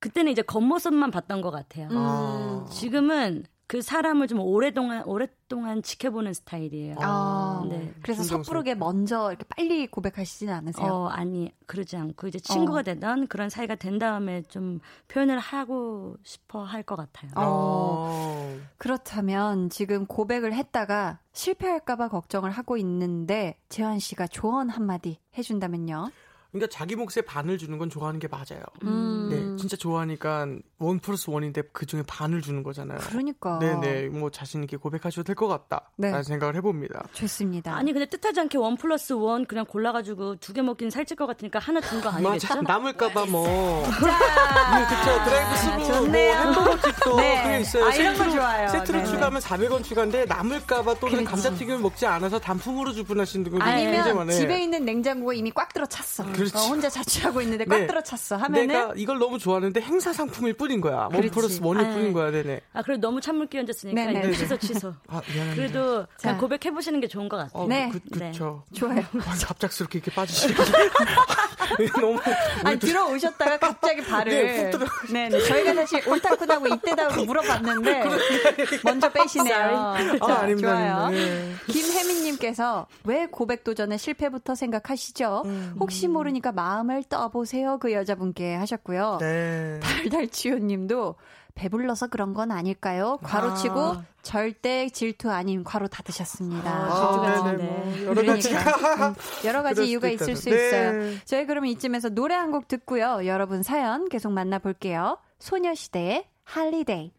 [0.00, 1.88] 그때는 이제 겉모습만 봤던 것 같아요.
[1.90, 1.96] 음.
[1.96, 2.66] 아.
[2.70, 6.94] 지금은 그 사람을 좀 오랫동안 오랫동안 지켜보는 스타일이에요.
[7.00, 7.92] 아, 네.
[8.00, 8.22] 그래서.
[8.22, 10.86] 섣부르게 먼저 이렇게 빨리 고백하시지는 않으세요?
[10.86, 12.82] 어, 아니, 그러지 않고, 이제 친구가 어.
[12.84, 17.32] 되던 그런 사이가 된 다음에 좀 표현을 하고 싶어 할 것 같아요.
[17.34, 18.56] 어.
[18.78, 26.10] 그렇다면 지금 고백을 했다가 실패할까봐 걱정을 하고 있는데 재환 씨가 조언 한마디 해준다면요?
[26.52, 28.62] 그러니까 자기 몫의 반을 주는 건 좋아하는 게 맞아요.
[28.84, 29.28] 음.
[29.30, 30.46] 네, 진짜 좋아하니까
[30.78, 32.98] 원 플러스 원인데 그 중에 반을 주는 거잖아요.
[33.08, 33.58] 그러니까.
[33.60, 35.90] 네네, 뭐 자신 있게 고백하셔도 될 것 같다.
[35.96, 36.08] 네.
[36.10, 37.04] 라는 생각을 해봅니다.
[37.14, 37.74] 좋습니다.
[37.74, 41.58] 아니, 근데 뜻하지 않게 원 플러스 원 그냥 골라가지고 두 개 먹긴 살찔 것 같으니까
[41.58, 42.48] 하나 준 거 아니겠죠?
[42.48, 43.46] 맞아, 남을까봐 뭐.
[43.84, 45.24] 자, 네, 그쵸.
[45.24, 46.32] 드라이브 스루, 뭐, 좋네요.
[46.34, 47.42] 햄버거 집도 네.
[47.42, 47.84] 그게 있어요.
[47.86, 48.68] 아, 이런 거 세트로- 좋아요.
[48.68, 49.04] 세트로 네.
[49.06, 51.24] 추가하면 400원 추가인데 남을까봐 또는 그렇지.
[51.30, 54.36] 감자튀김을 먹지 않아서 단품으로 주문하시는 분들 굉장히 아니면 많아요.
[54.38, 56.30] 집에 있는 냉장고가 이미 꽉 들어 찼어.
[56.32, 56.56] 그렇지.
[56.56, 57.86] 어, 혼자 자취하고 있는데 꽉 네.
[57.86, 58.36] 들어 찼어.
[58.36, 61.08] 하면은 내가 이걸 너무 좋아하는데 행사 상품일 뿐인 거야.
[61.12, 61.30] one.
[61.30, 62.60] plus one일 아, 뿐인 거야, 네네.
[62.72, 64.32] 아, 그래도 너무 찬물 끼얹었으니까 네네.
[64.32, 64.94] 취소, 취소.
[65.08, 65.54] 아, 미안합니다.
[65.54, 66.28] 그래도 자.
[66.30, 67.62] 그냥 고백해보시는 게 좋은 것 같아요.
[67.62, 67.88] 어, 네.
[67.92, 68.62] 그, 그쵸.
[68.74, 69.00] 좋아요.
[69.00, 70.54] 아, 갑작스럽게 이렇게 빠지시는
[72.00, 72.18] 너무
[72.64, 75.40] 아니 들어오셨다가 갑자기 발을 네, 훅 들어- 네, 네.
[75.40, 78.04] 저희가 사실 옳다구나고 이때다고 물어봤는데
[78.84, 79.56] 먼저 빼시네요.
[79.56, 79.96] 아,
[80.26, 81.08] 자, 아닙니다, 좋아요.
[81.10, 81.52] 네.
[81.66, 85.44] 김혜민님께서 왜 고백 도전의 실패부터 생각하시죠?
[85.80, 89.18] 혹시 모르니까 마음을 떠보세요 그 여자분께 하셨고요.
[89.20, 89.80] 네.
[89.82, 91.16] 달달치요 님도
[91.54, 93.18] 배불러서 그런 건 아닐까요?
[93.22, 94.04] 괄호치고 아.
[94.22, 96.70] 절대 질투 아닌 괄호 닫으셨습니다.
[96.70, 98.04] 아, 질투가 네네, 아닌데.
[98.04, 98.48] 뭐, 여러 가지.
[98.50, 100.66] 그러니까 음, 여러 가지 그럴 이유가 수도 있을 수 있다는.
[100.66, 100.92] 있어요.
[101.14, 101.20] 네.
[101.24, 103.26] 저희 그러면 이쯤에서 노래 한 곡 듣고요.
[103.26, 105.18] 여러분 사연 계속 만나볼게요.
[105.38, 107.12] 소녀시대의 Holiday.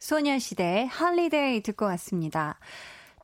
[0.00, 2.58] 소녀시대의 Holiday 듣고 왔습니다.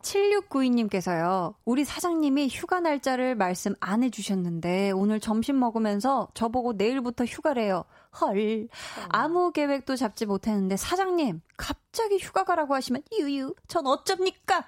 [0.02, 7.84] 7692님께서요, 우리 사장님이 휴가 날짜를 말씀 안 해주셨는데, 오늘 점심 먹으면서 저보고 내일부터 휴가래요.
[8.20, 8.68] 헐.
[9.08, 14.64] 아무 계획도 잡지 못했는데, 사장님, 갑자기 휴가 가라고 하시면, 유유, 전 어쩝니까?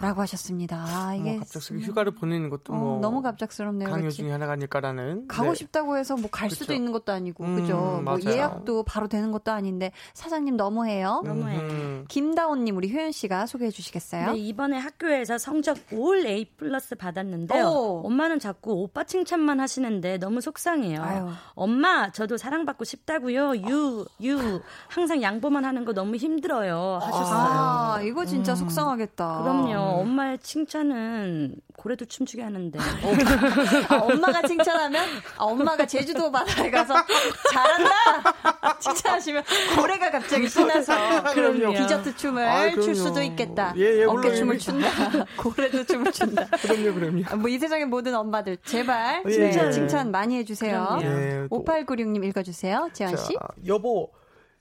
[0.00, 0.84] 라고 하셨습니다.
[0.86, 1.30] 아, 이게.
[1.32, 3.88] 뭐 갑작스럽게 휴가를 보내는 것도 어, 뭐 너무 갑작스럽네요.
[3.88, 4.18] 강요 그렇지?
[4.18, 5.54] 중에 하나가 아닐까라는 가고 네.
[5.54, 6.72] 싶다고 해서 뭐 갈 수도.
[6.72, 8.00] 있는 것도 아니고, 음, 그죠?
[8.04, 8.18] 뭐.
[8.24, 11.22] 예약도 바로 되는 것도 아닌데, 사장님 너무해요.
[11.24, 11.58] 너무해.
[11.58, 12.04] 음.
[12.08, 14.32] 김다온님, 우리 효연 씨가 소개해 주시겠어요?
[14.32, 17.66] 네, 이번에 학교에서 성적 올 A 플러스 받았는데요.
[17.66, 18.02] 오.
[18.06, 21.02] 엄마는 자꾸 오빠 칭찬만 하시는데 너무 속상해요.
[21.02, 21.28] 아유.
[21.54, 23.56] 엄마, 저도 사랑받고 싶다고요.
[23.68, 24.60] 유, 유.
[24.88, 26.98] 항상 양보만 하는 거 너무 힘들어요.
[27.02, 27.38] 하셨어요.
[27.38, 29.42] 아, 이거 진짜 속상하겠다.
[29.42, 29.80] 그럼 요.
[30.00, 32.78] 엄마의 칭찬은 고래도 춤추게 하는데.
[33.88, 35.02] 아, 엄마가 칭찬하면
[35.38, 36.94] 아, 엄마가 제주도 바다에 가서
[37.52, 39.42] 잘한다 칭찬하시면
[39.78, 41.72] 고래가 갑자기 신나서 그럼요.
[41.76, 42.94] 디저트 춤을 아, 출 그럼요.
[42.94, 43.72] 수도 있겠다.
[43.76, 44.88] 예, 예, 어깨 춤을 춘다.
[45.36, 46.46] 고래도 춤을 춘다.
[46.62, 47.36] 그럼요, 그럼요.
[47.38, 49.72] 뭐이 세상의 모든 엄마들 제발 예, 칭찬, 예.
[49.72, 50.96] 칭찬 많이 해주세요.
[50.98, 51.20] 그럼요.
[51.20, 52.90] 예, 또- 5896님 읽어주세요.
[52.92, 53.32] 재환 씨.
[53.34, 54.10] 자, 여보,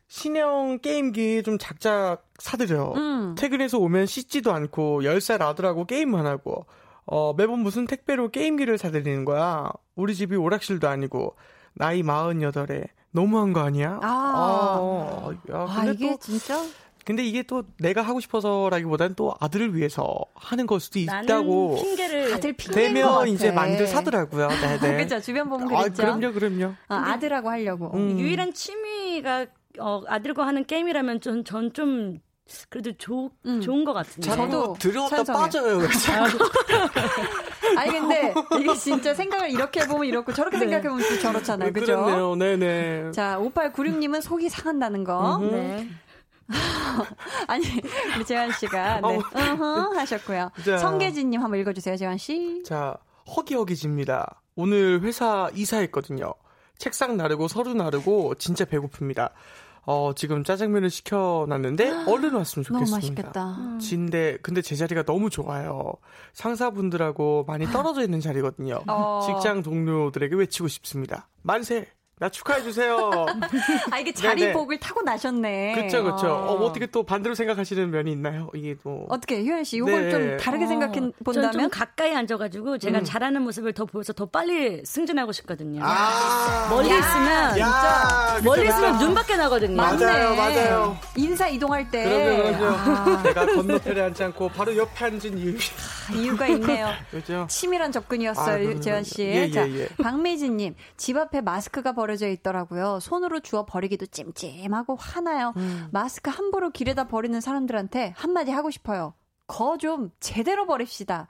[0.10, 2.94] 신형 게임기 좀 작작 사드려.
[2.96, 3.36] 음.
[3.38, 6.66] 퇴근해서 오면 씻지도 않고 10살 아들하고 게임만 하고
[7.06, 9.72] 어, 매번 무슨 택배로 게임기를 사드리는 거야.
[9.96, 11.36] 우리 집이 오락실도 아니고
[11.74, 14.00] 나이 48에 너무한 거 아니야?
[14.02, 15.32] 아.
[15.52, 16.64] 야, 아 근데 이게 또 진짜
[17.06, 22.94] 근데 이게 또 내가 하고 싶어서라기보다는 또 아들을 위해서 하는 걸 수도 있다고 핑계를 핑계인
[22.94, 23.24] 것 같아.
[23.24, 24.48] 되면 이제 많이들 사더라고요.
[24.48, 24.98] 네, 네.
[25.04, 26.04] 그죠 주변 보면 아, 그랬죠.
[26.04, 26.74] 그럼요, 그럼요.
[26.88, 27.92] 아, 아들하고 하려고.
[27.96, 28.20] 음.
[28.20, 29.48] 유일한 취미가
[29.78, 32.20] 어, 아들과 하는 게임이라면 전좀
[32.70, 33.62] 그래도 조, 음.
[33.62, 34.30] 좋은 것 같은데.
[34.30, 35.44] 자꾸 저도 찬성해요.
[35.44, 35.88] 빠져요.
[35.90, 36.50] 자꾸.
[37.78, 41.72] 아니 근데 이게 진짜 생각을 이렇게 해보면 이렇고 저렇게 생각해보면 또 저렇잖아요.
[41.74, 42.04] 그죠?
[42.04, 42.36] 그렇네요.
[42.36, 43.12] 네네.
[43.12, 45.38] 자, 5896님은 속이 상한다는 거.
[45.40, 45.88] 네.
[47.48, 47.64] 아니,
[48.16, 49.20] 우리 재환 씨가, 네.
[49.34, 50.52] 어허 하셨고요.
[50.66, 50.78] 자.
[50.80, 52.64] 성계진님 한번 읽어주세요, 재환 씨.
[52.66, 52.98] 자,
[53.36, 54.42] 허기허기집니다.
[54.56, 56.34] 오늘 회사 이사했거든요.
[56.80, 59.32] 책상 나르고 서류 나르고 진짜 배고픕니다.
[59.86, 62.96] 어, 지금 짜장면을 시켜놨는데 얼른 왔으면 너무 좋겠습니다.
[62.96, 63.78] 맛있겠다.
[63.80, 65.94] 진데 근데 제 자리가 너무 좋아요.
[66.34, 68.82] 상사분들하고 많이 떨어져 있는 자리거든요.
[68.88, 69.22] 어.
[69.26, 71.28] 직장 동료들에게 외치고 싶습니다.
[71.42, 71.88] 만세!
[72.20, 72.98] 나 축하해 주세요.
[73.92, 74.54] 아, 이게 자리 네네.
[74.54, 75.74] 복을 타고 나셨네.
[75.76, 76.28] 그쵸 그쵸.
[76.28, 76.52] 어.
[76.52, 78.50] 어, 어떻게 또 반대로 생각하시는 면이 있나요?
[78.54, 80.12] 이게 또 어떻게, 효연 씨, 이걸 네.
[80.12, 81.70] 좀 다르게 생각해 저는 좀 본다면?
[81.70, 83.04] 가까이 앉아가지고 제가 음.
[83.06, 85.80] 잘하는 모습을 더 보여서 더 빨리 승진하고 싶거든요.
[85.82, 88.68] 아, 멀리 있으면 야, 그쵸, 멀리.
[88.68, 89.78] 있으면 눈밖에 나거든요.
[89.78, 90.98] 맞아요, 맞아요.
[91.16, 92.04] 인사 이동할 때.
[92.04, 92.66] 그럼요, 그럼요.
[92.76, 95.58] 아, 내가 건너편에 앉지 않고 바로 옆에 앉은 이유.
[96.14, 96.90] 이유가 있네요.
[97.12, 97.48] 그죠?
[97.50, 99.18] 치밀한 아, 접근이었어요, 그럼요, 재현 씨.
[99.24, 99.38] 그럼요.
[99.38, 99.88] 예, 자, 예, 예.
[100.04, 103.00] 박미진님, 집 앞에 마스크가 버려 져 있더라고요.
[103.02, 105.54] 손으로 주워 버리기도 찜찜하고 화나요.
[105.58, 105.88] 음.
[105.92, 109.14] 마스크 함부로 길에다 버리는 사람들한테 한마디 하고 싶어요.
[109.48, 111.28] 거 좀 제대로 버립시다.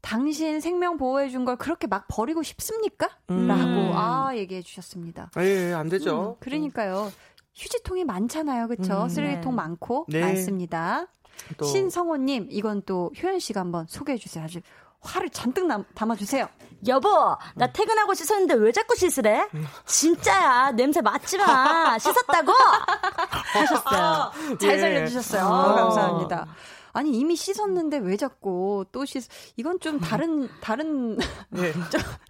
[0.00, 3.08] 당신 생명 보호해 준 걸 그렇게 막 버리고 싶습니까?
[3.30, 3.48] 음.
[3.48, 5.30] 라고, 아, 얘기해 주셨습니다.
[5.38, 6.36] 예, 안 되죠.
[6.38, 7.10] 음, 그러니까요.
[7.56, 8.68] 휴지통이 많잖아요.
[8.68, 9.02] 그쵸?
[9.02, 9.56] 음, 쓰레기통 네.
[9.56, 10.06] 많고.
[10.08, 10.20] 네.
[10.20, 11.08] 많습니다.
[11.56, 14.44] 또 신성호님, 이건 또 효연 씨가 한번 소개해 주세요.
[14.44, 14.60] 아주
[15.00, 16.48] 화를 잔뜩 남- 담아주세요.
[16.86, 19.48] 여보, 나 퇴근하고 씻었는데 왜 자꾸 씻으래?
[19.84, 21.98] 진짜야, 냄새 맡지 마.
[21.98, 22.52] 씻었다고?
[23.52, 24.32] 하셨어요.
[24.60, 24.78] 잘 예.
[24.78, 25.44] 살려주셨어요.
[25.44, 25.74] 어.
[25.74, 26.46] 감사합니다.
[26.92, 29.26] 아니 이미 씻었는데 왜 자꾸 또 씻?
[29.56, 31.18] 이건 좀 다른 다른
[31.56, 31.72] 예.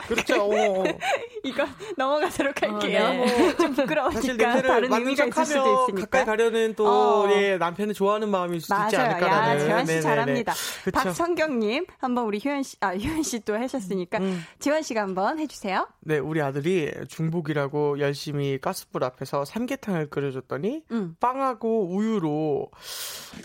[0.07, 0.43] 그렇죠.
[0.43, 0.85] 어, 어.
[1.45, 1.65] 이거
[1.97, 3.01] 넘어가도록 할게요.
[3.05, 3.57] 어, 네.
[3.57, 6.01] 좀 부끄러우니까 사실 다른 의미가 있을 수도 있으니까.
[6.07, 7.31] 가까이 가려는 또 어.
[7.33, 9.11] 예, 남편을 좋아하는 마음일 수도 있지 맞아요.
[9.11, 9.55] 않을까라는.
[9.55, 10.01] 야, 재환 씨 네네네.
[10.03, 10.53] 잘합니다.
[10.85, 10.91] 그쵸.
[10.99, 14.43] 박성경님, 한번 우리 효연 씨, 아, 효연 씨 또 하셨으니까, 음.
[14.59, 15.87] 재환 씨가 한번 해주세요.
[16.01, 21.17] 네, 우리 아들이 중복이라고 열심히 가스불 앞에서 삼계탕을 끓여줬더니 음.
[21.21, 22.71] 빵하고 우유로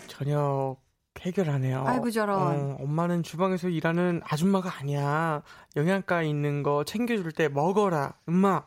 [0.08, 0.76] 저녁
[1.20, 1.84] 해결하네요.
[1.86, 2.38] 아이고, 저런.
[2.40, 5.42] 어, 엄마는 주방에서 일하는 아줌마가 아니야.
[5.76, 8.64] 영양가 있는 거 챙겨줄 때 먹어라, 엄마.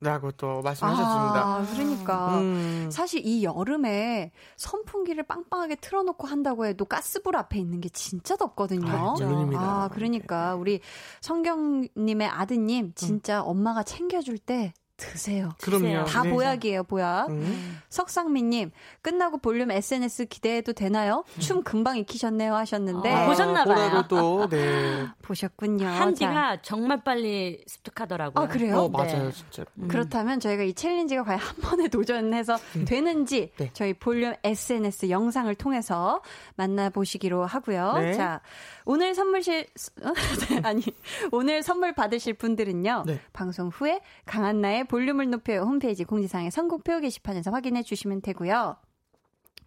[0.00, 1.42] 라고 또 말씀하셨습니다.
[1.44, 2.38] 아, 그러니까.
[2.38, 8.88] 음, 사실 이 여름에 선풍기를 빵빵하게 틀어놓고 한다고 해도 가스불 앞에 있는 게 진짜 덥거든요.
[8.88, 9.60] 아, 물론입니다.
[9.60, 10.80] 아, 그러니까 우리
[11.20, 15.54] 성경님의 아드님 진짜 엄마가 챙겨줄 때 드세요.
[15.62, 16.04] 그럼요.
[16.06, 16.30] 다 네.
[16.30, 17.30] 보약이에요, 보약.
[17.30, 17.78] 음.
[17.88, 21.24] 석상미님, 끝나고 볼륨 SNS 기대해도 되나요?
[21.38, 23.08] 춤 금방 익히셨네요 하셨는데.
[23.10, 23.76] 아, 보셨나 봐요.
[23.76, 25.06] 보라고 또, 네.
[25.22, 25.84] 보셨군요.
[25.84, 28.44] 자, 한디가 정말 빨리 습득하더라고요.
[28.44, 28.80] 아, 그래요?
[28.80, 29.32] 어, 맞아요, 네.
[29.32, 29.64] 진짜.
[29.88, 33.70] 그렇다면 저희가 이 챌린지가 과연 한 번에 도전해서 되는지 네.
[33.74, 36.22] 저희 볼륨 SNS 영상을 통해서
[36.56, 37.92] 만나보시기로 하고요.
[37.98, 38.14] 네.
[38.14, 38.40] 자,
[38.84, 39.64] 오늘 선물실,
[40.02, 40.12] 어?
[40.50, 40.82] 네, 아니,
[41.30, 43.04] 오늘 선물 받으실 분들은요.
[43.06, 43.20] 네.
[43.32, 48.76] 방송 후에 강한나의 볼륨을 높여 홈페이지 공지사항의 선곡표 게시판에서 확인해 주시면 되고요.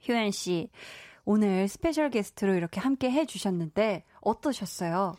[0.08, 0.70] 효연 씨,
[1.24, 5.16] 오늘 special guest로 이렇게 함께 해 주셨는데 어떠셨어요?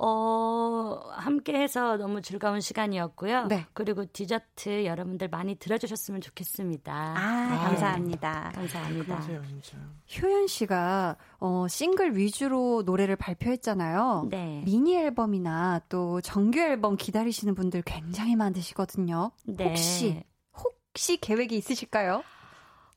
[0.00, 3.46] 어, 함께 해서 너무 즐거운 시간이었고요.
[3.46, 3.66] 네.
[3.72, 6.92] 그리고 디저트 여러분들 많이 들어주셨으면 좋겠습니다.
[6.92, 8.52] 아, 감사합니다.
[8.54, 9.20] 감사합니다.
[9.20, 9.76] 진짜.
[10.22, 14.28] 효연 씨가 어, 싱글 위주로 노래를 발표했잖아요.
[14.30, 14.62] 네.
[14.64, 19.32] 미니 앨범이나 또 정규 앨범 기다리시는 분들 굉장히 많으시거든요.
[19.46, 19.64] 네.
[19.64, 20.22] 혹시
[20.54, 22.22] 혹시 계획이 있으실까요?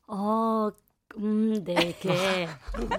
[0.06, 0.70] 어,
[1.18, 2.48] 음, 네, 이렇게,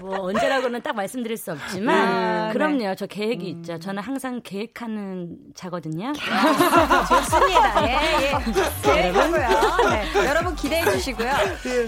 [0.00, 3.78] 뭐, 언제라고는 딱 말씀드릴 수 없지만, 아, 그럼요, 저 계획이 있죠.
[3.78, 6.12] 저는 항상 계획하는 자거든요.
[6.12, 7.86] 좋습니다.
[7.88, 8.32] 예, 예.
[8.82, 9.90] 계획하고요.
[9.90, 11.28] 네, 여러분 기대해 주시고요.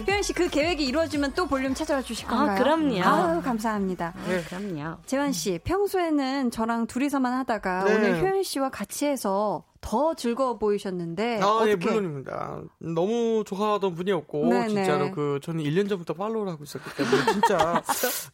[0.06, 2.58] 효연 씨그 계획이 이루어지면 또 볼륨 찾아와 주실 아, 건가요?
[2.58, 3.02] 그럼요.
[3.02, 4.14] 아유, 감사합니다.
[4.16, 4.98] 아, 그럼요.
[5.06, 7.94] 재환 씨, 평소에는 저랑 둘이서만 하다가 네.
[7.94, 12.60] 오늘 효연 씨와 같이 해서 더 즐거워 보이셨는데 아, 예, 어떻게 물론입니다.
[12.80, 14.66] 너무 좋아하던 분이었고, 네네.
[14.68, 17.82] 진짜로 그, 저는 1년 전부터 팔로우를 하고 있었기 때문에, 진짜,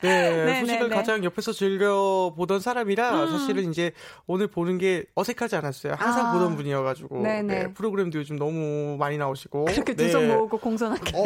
[0.01, 0.09] 네,
[0.47, 0.61] 네네네.
[0.61, 3.93] 소식을 가장 옆에서 즐겨보던 사람이라, 사실은 이제
[4.27, 5.93] 오늘 보는 게 어색하지 않았어요.
[5.99, 6.33] 항상 아.
[6.33, 7.43] 보던 분이어가지고, 네네.
[7.43, 10.11] 네, 프로그램도 요즘 너무 많이 나오시고, 그렇게 두 네.
[10.11, 11.13] 손 모으고 공손하게.
[11.15, 11.25] 어,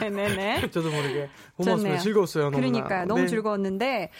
[0.00, 0.62] 네네네.
[0.72, 2.00] 저도 모르게 고맙습니다.
[2.02, 2.44] 즐거웠어요.
[2.50, 2.56] 너무나.
[2.58, 3.06] 그러니까요.
[3.06, 3.26] 너무 네.
[3.28, 4.10] 즐거웠는데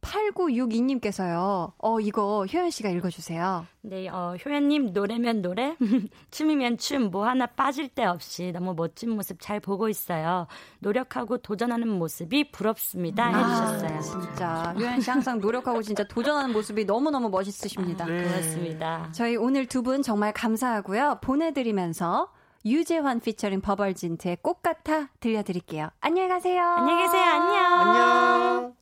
[0.00, 1.72] 8962님께서요.
[1.78, 3.66] 어 이거 효연 씨가 읽어주세요.
[3.82, 5.76] 네, 어, 효연님, 노래면 노래,
[6.32, 10.48] 춤이면 춤, 뭐 하나 빠질 데 없이 너무 멋진 모습 잘 보고 있어요.
[10.80, 13.28] 노력하고 도전하는 모습이 부럽습니다.
[13.28, 13.96] 해주셨어요.
[13.96, 18.04] 아, 진짜 효연 씨 항상 노력하고 진짜 도전하는 모습이 너무 너무 멋있으십니다.
[18.06, 18.24] 네.
[18.24, 19.08] 고맙습니다.
[19.12, 21.18] 저희 오늘 두 분 정말 감사하고요.
[21.22, 22.28] 보내드리면서
[22.64, 25.90] 유재환 피처링 버벌진트의 꽃 같아 들려드릴게요.
[26.00, 26.60] 안녕히 가세요.
[26.60, 27.22] 안녕히 계세요.
[27.22, 27.64] 안녕.
[27.72, 28.75] 안녕.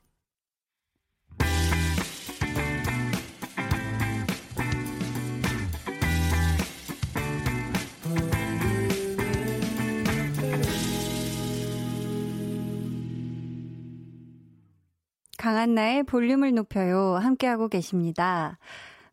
[15.44, 17.16] 강한나의 볼륨을 높여요.
[17.16, 18.58] 함께하고 계십니다.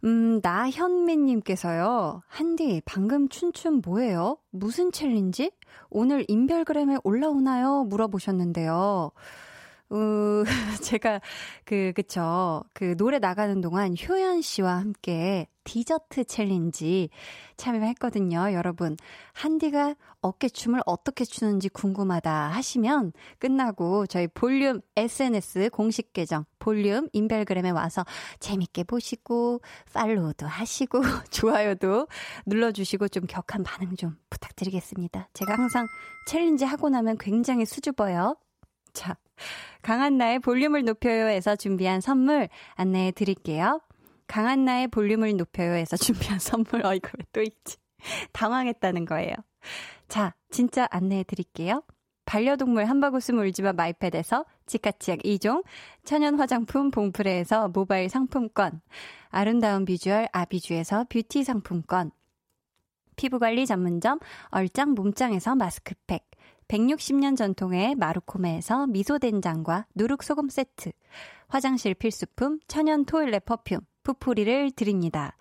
[0.05, 2.23] 음, 나현미님께서요.
[2.25, 4.38] 한디, 방금 춘 춤 뭐예요?
[4.49, 5.51] 무슨 challenge?
[5.89, 7.84] 오늘 인별그램에 올라오나요?
[7.84, 9.11] 물어보셨는데요.
[9.91, 10.43] 으,
[10.82, 11.19] 제가,
[11.65, 12.63] 그, 그쵸.
[12.71, 17.09] 그, 노래 나가는 동안 효연 씨와 함께 디저트 challenge
[17.57, 18.53] 참여했거든요.
[18.53, 18.97] 여러분,
[19.34, 28.05] 한디가 어깨춤을 어떻게 추는지 궁금하다 하시면 끝나고 저희 볼륨 SNS 공식 계정 볼륨 인별그램에 와서
[28.39, 29.62] 재밌게 보시고
[29.93, 31.01] follow도 하시고
[31.32, 32.07] 좋아요도
[32.45, 35.30] 눌러주시고 좀 격한 반응 좀 부탁드리겠습니다.
[35.34, 35.88] 제가 항상
[36.28, 38.36] challenge 하고 나면 굉장히 수줍어요.
[38.93, 39.16] 자,
[39.82, 43.82] 강한나의 볼륨을 높여요에서 준비한 선물 안내해 드릴게요.
[44.32, 47.75] 강한나의 볼륨을 높여요에서 준비한 선물, 어, 이거 왜 또 있지?
[48.32, 49.36] 당황했다는 거예요.
[50.07, 51.84] 자, 진짜 안내해 드릴게요.
[52.23, 55.65] 반려동물 한바구스 물지마 마이패드에서 치카치약 2종,
[56.05, 58.79] 천연 화장품 봉프레에서 모바일 상품권,
[59.32, 62.11] 아름다운 비주얼 아비주에서 뷰티 상품권,
[63.17, 66.25] 피부관리 전문점 얼짱 몸짱에서 마스크팩,
[66.69, 70.93] 160년 전통의 마루코메에서 미소된장과 누룩소금 세트,
[71.49, 75.36] 화장실 필수품 천연 toilet perfume, 푸풀이를 드립니다.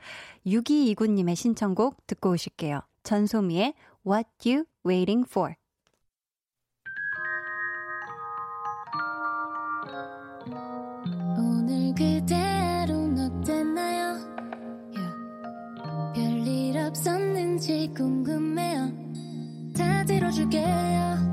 [0.47, 2.81] 6229님의 신청곡 듣고 오실게요.
[3.03, 3.75] 전소미의
[4.07, 5.55] What You Waiting For.
[11.39, 14.19] 오늘 그대로는 어땠나요?
[14.95, 16.15] Yeah.
[16.15, 18.93] 별일 없었는지 궁금해요.
[19.77, 21.30] 다 들어줄게요.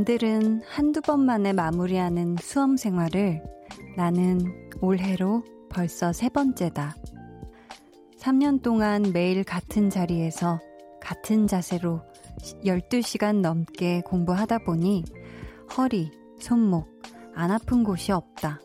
[0.00, 3.42] 남들은 한두 번 만에 마무리하는 수험 생활을
[3.96, 4.40] 나는
[4.80, 6.94] 올해로 벌써 세 번째다.
[8.18, 10.58] 3년 동안 매일 같은 자리에서
[11.02, 12.00] 같은 자세로
[12.64, 15.04] 12시간 넘게 공부하다 보니
[15.76, 16.88] 허리, 손목,
[17.34, 18.58] 안 아픈 곳이 없다.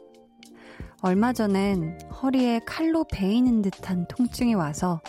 [1.01, 5.01] 얼마 전엔 허리에 칼로 베이는 듯한 통증이 와서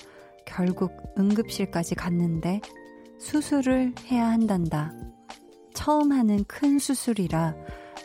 [0.45, 2.61] 결국 응급실까지 갔는데
[3.18, 4.93] 수술을 해야 한단다.
[5.77, 7.55] 처음 하는 큰 수술이라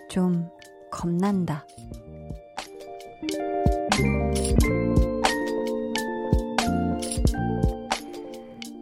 [0.09, 0.49] 좀
[0.91, 1.65] 겁난다.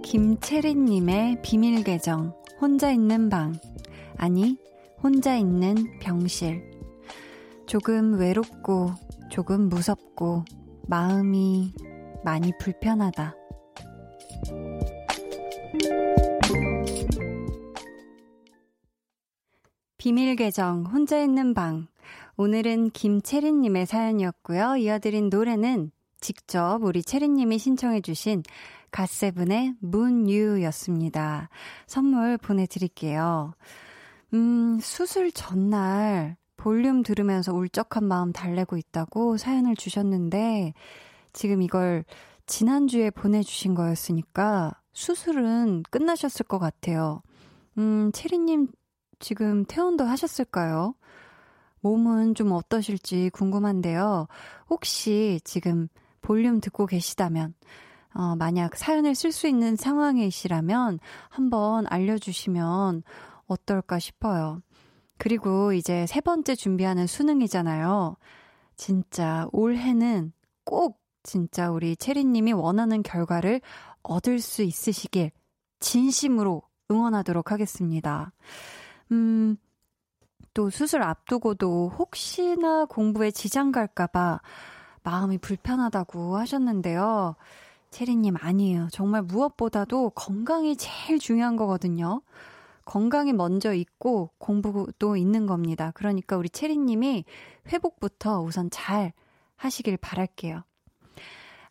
[0.03, 3.53] 김채린님의 비밀 계정, 혼자 있는 방.
[4.17, 4.57] 아니,
[5.03, 6.71] 혼자 있는 병실.
[7.67, 8.91] 조금 외롭고,
[9.29, 10.45] 조금 무섭고,
[10.87, 11.73] 마음이
[12.25, 13.38] 많이 불편하다.
[19.99, 21.87] 비밀 계정, 혼자 있는 방.
[22.37, 24.77] 오늘은 김채린님의 사연이었고요.
[24.77, 25.91] 이어드린 노래는
[26.21, 28.43] 직접 우리 채린님이 신청해주신
[28.91, 31.49] 갓세븐의 문유였습니다.
[31.85, 33.51] 선물 보내드릴게요.
[34.33, 40.75] 음, 수술 전날 볼륨 들으면서 울적한 마음 달래고 있다고 사연을 주셨는데,
[41.33, 42.05] 지금 이걸
[42.45, 47.21] 지난주에 보내주신 거였으니까 수술은 끝나셨을 것 같아요.
[47.77, 48.69] 음, 체리님
[49.19, 50.95] 지금 퇴원도 하셨을까요?
[51.81, 54.27] 몸은 좀 어떠실지 궁금한데요.
[54.69, 55.87] 혹시 지금
[56.21, 57.53] 볼륨 듣고 계시다면,
[58.13, 60.99] 어, 만약 사연을 쓸 수 있는 상황이시라면
[61.29, 63.03] 한번 알려주시면
[63.47, 64.61] 어떨까 싶어요.
[65.17, 68.15] 그리고 이제 세 번째 준비하는 수능이잖아요.
[68.75, 70.31] 진짜 올해는
[70.63, 73.61] 꼭 진짜 우리 체리님이 원하는 결과를
[74.01, 75.31] 얻을 수 있으시길
[75.79, 78.31] 진심으로 응원하도록 하겠습니다.
[79.11, 79.57] 음,
[80.53, 84.41] 또 수술 앞두고도 혹시나 공부에 지장 갈까봐
[85.03, 87.35] 마음이 불편하다고 하셨는데요.
[87.91, 88.87] 체리님 아니에요.
[88.91, 92.21] 정말 무엇보다도 건강이 제일 중요한 거거든요.
[92.85, 95.91] 건강이 먼저 있고 공부도 있는 겁니다.
[95.93, 97.23] 그러니까 우리 체리님이
[97.71, 99.13] 회복부터 우선 잘
[99.55, 100.63] 하시길 바랄게요.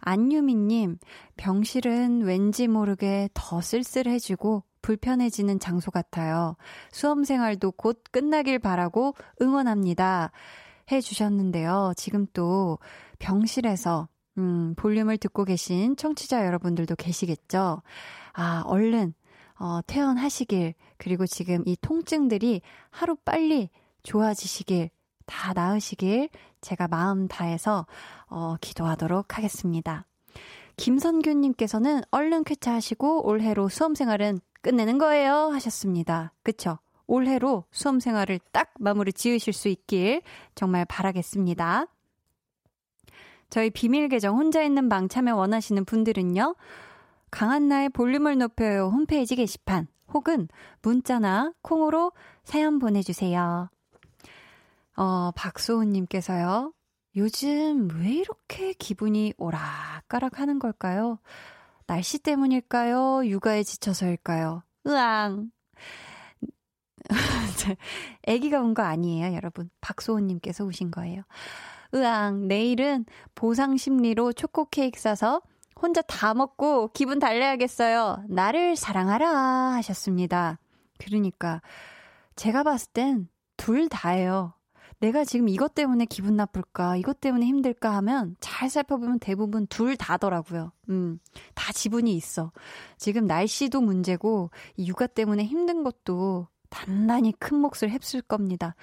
[0.00, 0.98] 안유미님,
[1.36, 6.56] 병실은 왠지 모르게 더 쓸쓸해지고 불편해지는 장소 같아요.
[6.90, 10.32] 수험 생활도 곧 끝나길 바라고 응원합니다.
[10.90, 11.92] 해 주셨는데요.
[11.94, 12.78] 지금 또
[13.18, 14.08] 병실에서
[14.38, 17.82] 음, 볼륨을 듣고 계신 청취자 여러분들도 계시겠죠?
[18.32, 19.12] 아, 얼른
[19.58, 23.68] 어, 퇴원하시길 그리고 지금 이 통증들이 하루 빨리
[24.04, 24.88] 좋아지시길
[25.26, 26.30] 다 나으시길
[26.62, 27.86] 제가 마음 다해서
[28.30, 30.06] 어, 기도하도록 하겠습니다.
[30.78, 36.32] 김선규님께서는 얼른 쾌차하시고 올해로 수험생활은 끝내는 거예요 하셨습니다.
[36.42, 36.78] 그쵸?
[37.06, 40.22] 올해로 수험 생활을 딱 마무리 지으실 수 있길
[40.54, 41.86] 정말 바라겠습니다.
[43.50, 46.54] 저희 비밀 계정 혼자 있는 방 참여 원하시는 분들은요.
[47.30, 50.48] 강한나의 볼륨을 높여요 홈페이지 게시판 혹은
[50.82, 52.12] 문자나 콩으로
[52.44, 53.70] 사연 보내주세요.
[54.96, 56.72] 어, 박소은님께서요.
[57.16, 61.18] 요즘 왜 이렇게 기분이 오락가락 하는 걸까요?
[61.88, 63.24] 날씨 때문일까요?
[63.24, 64.62] 육아에 지쳐서일까요?
[64.86, 65.50] 으앙.
[68.24, 69.70] 애기가 온거 아니에요, 여러분.
[69.80, 71.22] 박소은님께서 오신 거예요.
[71.94, 75.40] 으앙, 내일은 보상 심리로 초코 케이크 사서
[75.80, 78.24] 혼자 다 먹고 기분 달래야겠어요.
[78.28, 79.26] 나를 사랑하라
[79.76, 80.58] 하셨습니다.
[80.98, 81.62] 그러니까
[82.36, 84.54] 제가 봤을 땐 둘 다예요.
[85.00, 90.72] 내가 지금 이것 때문에 기분 나쁠까, 이것 때문에 힘들까 하면 잘 살펴보면 대부분 둘 다더라고요.
[90.88, 91.20] 음,
[91.54, 92.50] 다 지분이 있어.
[92.96, 98.74] 지금 날씨도 문제고, 이 육아 때문에 힘든 것도 단단히 큰 몫을 했을 겁니다.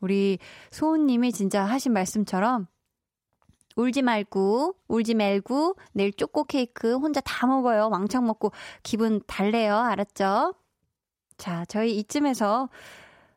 [0.00, 0.38] 우리
[0.70, 2.66] 소은님이 진짜 하신 말씀처럼
[3.76, 7.88] 울지 말고, 울지 말고, 내일 초코 케이크 혼자 다 먹어요.
[7.88, 8.52] 왕창 먹고
[8.82, 9.76] 기분 달래요.
[9.78, 10.54] 알았죠?
[11.38, 12.68] 자, 저희 이쯤에서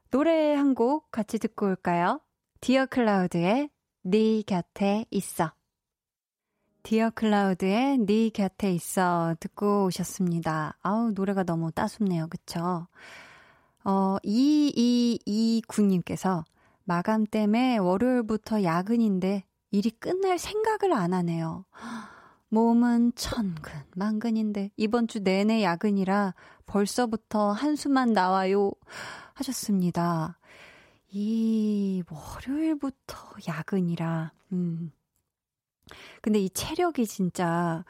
[0.10, 2.22] 노래 한 곡 같이 듣고 올까요?
[2.62, 3.70] 디어 클라우드의
[4.04, 5.52] 네 곁에 있어.
[6.84, 10.78] 디어 클라우드의 네 곁에 있어 듣고 오셨습니다.
[10.82, 12.28] 아우, 노래가 너무 따숩네요.
[12.30, 12.88] 그쵸?
[13.84, 16.44] 어, 2229님께서
[16.86, 21.66] 마감 때문에 월요일부터 야근인데 일이 끝날 생각을 안 하네요.
[22.50, 26.34] 몸은 천근, 만근인데 이번 주 내내 야근이라
[26.66, 28.72] 벌써부터 한숨만 나와요.
[29.38, 30.38] 하셨습니다.
[31.10, 33.18] 이 월요일부터
[33.48, 34.92] 야근이라, 음.
[36.22, 37.86] 근데 이 체력이 진짜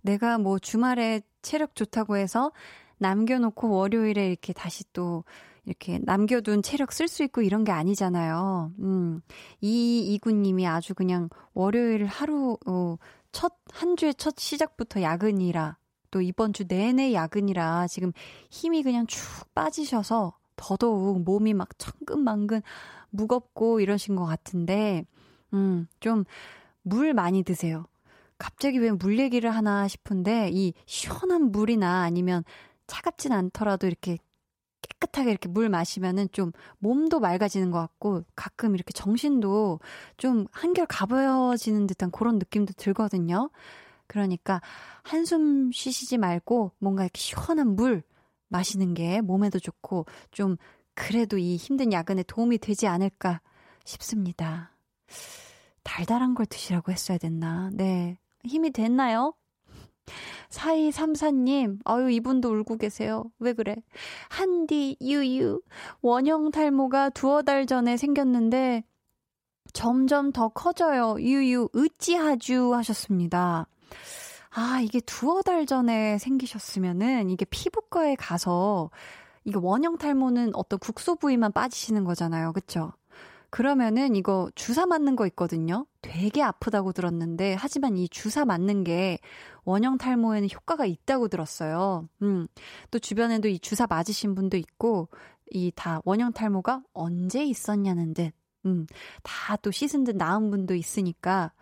[0.00, 2.52] 내가 뭐 주말에 체력 좋다고 해서
[2.98, 5.24] 남겨놓고 월요일에 이렇게 다시 또
[5.66, 8.72] 이렇게 남겨둔 체력 쓸 수 있고 이런 게 아니잖아요.
[8.78, 9.20] 음,
[9.60, 12.96] 이 이구님이 아주 그냥 월요일 하루, 어,
[13.32, 15.76] 첫, 한 주의 첫 시작부터 야근이라,
[16.10, 18.12] 또 이번 주 내내 야근이라 지금
[18.48, 22.62] 힘이 그냥 축 빠지셔서 더더욱 몸이 막 천근만근
[23.10, 25.04] 무겁고 이러신 것 같은데,
[25.54, 26.24] 음, 좀
[26.82, 27.86] 물 많이 드세요.
[28.38, 32.44] 갑자기 왜 물 얘기를 하나 싶은데, 이 시원한 물이나 아니면
[32.86, 34.18] 차갑진 않더라도 이렇게
[34.82, 39.80] 깨끗하게 이렇게 물 마시면은 좀 몸도 맑아지는 것 같고 가끔 이렇게 정신도
[40.18, 43.50] 좀 한결 가벼워지는 듯한 그런 느낌도 들거든요.
[44.06, 44.60] 그러니까
[45.02, 48.02] 한숨 쉬시지 말고 뭔가 이렇게 시원한 물
[48.48, 50.56] 마시는 게 몸에도 좋고 좀
[50.94, 53.40] 그래도 이 힘든 야근에 도움이 되지 않을까
[53.84, 54.70] 싶습니다.
[55.82, 57.70] 달달한 걸 드시라고 했어야 됐나?
[57.72, 58.18] 네.
[58.44, 59.34] 힘이 됐나요?
[60.50, 63.24] 4234님, 아유, 이분도 울고 계세요.
[63.38, 63.76] 왜 그래?
[64.28, 65.60] 한디, 유유,
[66.02, 68.84] 원형 탈모가 두어 달 전에 생겼는데,
[69.72, 71.16] 점점 더 커져요.
[71.18, 73.66] 유유, 으찌하주 하셨습니다.
[74.56, 78.90] 아, 이게 두어 달 전에 생기셨으면은, 이게 피부과에 가서,
[79.44, 82.52] 이게 원형 탈모는 어떤 국소 부위만 빠지시는 거잖아요.
[82.52, 82.92] 그쵸?
[83.50, 85.86] 그러면은 이거 주사 맞는 거 있거든요.
[86.02, 89.18] 되게 아프다고 들었는데 하지만 이 주사 맞는 게
[89.64, 92.08] 원형 탈모에는 효과가 있다고 들었어요.
[92.22, 92.48] 음.
[92.90, 95.08] 또 주변에도 이 주사 맞으신 분도 있고
[95.52, 98.32] 이 다 원형 탈모가 언제 있었냐는 듯.
[98.66, 98.86] 음.
[99.22, 101.52] 다 또 씻은 듯 나은 분도 있으니까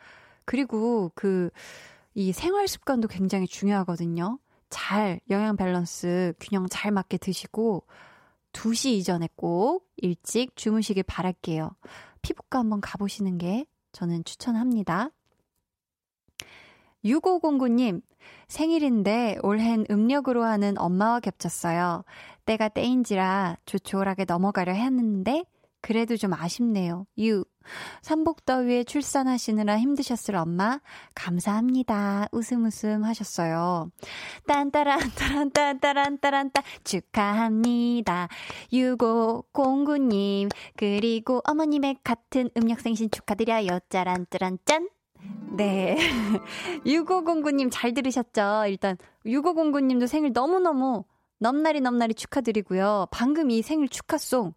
[0.47, 1.51] 그리고 그
[2.14, 4.38] 이 생활 습관도 굉장히 중요하거든요.
[4.68, 7.84] 잘 영양 밸런스 균형 잘 맞게 드시고
[8.52, 11.70] 2시 이전에 꼭 일찍 주무시길 바랄게요.
[12.22, 15.10] 피부과 한번 가보시는 게 저는 추천합니다.
[17.04, 18.02] 6509님,
[18.48, 22.04] 생일인데 올해는 음력으로 하는 엄마와 겹쳤어요.
[22.44, 25.44] 때가 때인지라 조촐하게 넘어가려 했는데
[25.83, 27.07] 그래도 좀 아쉽네요.
[27.18, 27.45] 유.
[28.03, 30.80] 삼복더위에 출산하시느라 힘드셨을 엄마,
[31.14, 32.28] 감사합니다.
[32.33, 33.91] 웃음 웃음 하셨어요.
[34.47, 38.28] 딴따란, 따란, 딴따란, 따란, 따, 축하합니다.
[38.72, 43.80] 유고, 공구님, 그리고 어머님의 같은 음력생신 축하드려요.
[43.89, 44.89] 짜란, 따란, 짠!
[45.57, 45.97] 네.
[46.87, 48.64] 6509님 잘 들으셨죠?
[48.68, 51.05] 일단, 6509님도 생일 너무너무
[51.39, 53.09] 넘나리 넘나리 축하드리고요.
[53.11, 54.55] 방금 이 생일 축하송,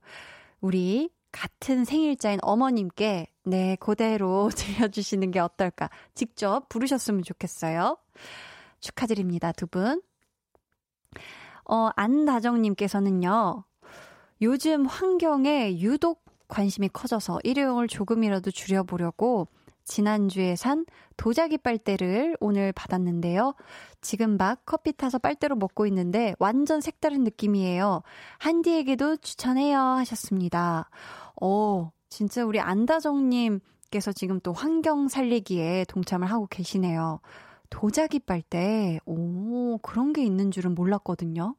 [0.62, 5.90] 우리 같은 생일자인 어머님께 네, 그대로 들려주시는 게 어떨까.
[6.14, 7.98] 직접 부르셨으면 좋겠어요.
[8.80, 10.02] 축하드립니다, 두 분.
[11.66, 13.66] 어, 안다정님께서는요,
[14.42, 19.48] 요즘 환경에 유독 관심이 커져서 일회용을 조금이라도 줄여보려고
[19.84, 23.56] 지난주에 산 도자기 빨대를 오늘 받았는데요.
[24.02, 28.02] 지금 막 커피 타서 빨대로 먹고 있는데 완전 색다른 느낌이에요.
[28.40, 30.90] 한디에게도 추천해요 하셨습니다.
[31.42, 37.20] 어, 진짜 우리 안다정님께서 지금 또 환경 살리기에 동참을 하고 계시네요.
[37.70, 41.56] 도자기 빨대, 오, 그런 게 있는 줄은 몰랐거든요.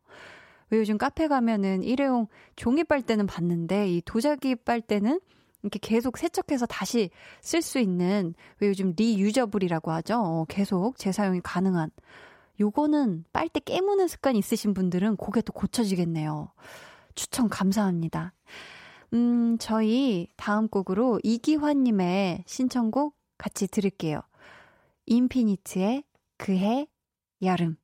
[0.71, 5.21] 왜 요즘 카페 가면은 일회용 종이 빨대는 봤는데 이 도자기 빨대는
[5.63, 7.11] 이렇게 계속 세척해서 다시
[7.41, 10.21] 쓸 수 있는 왜 요즘 리유저블이라고 하죠.
[10.21, 11.91] 어, 계속 재사용이 가능한.
[12.61, 16.51] 요거는 빨대 깨무는 습관 있으신 분들은 그게 또 고쳐지겠네요.
[17.15, 18.33] 추천 감사합니다.
[19.15, 24.21] 음, 저희 다음 곡으로 이기환님의 신청곡 같이 들을게요.
[25.07, 26.05] 인피니트의
[26.39, 26.87] 그해
[27.43, 27.77] 여름.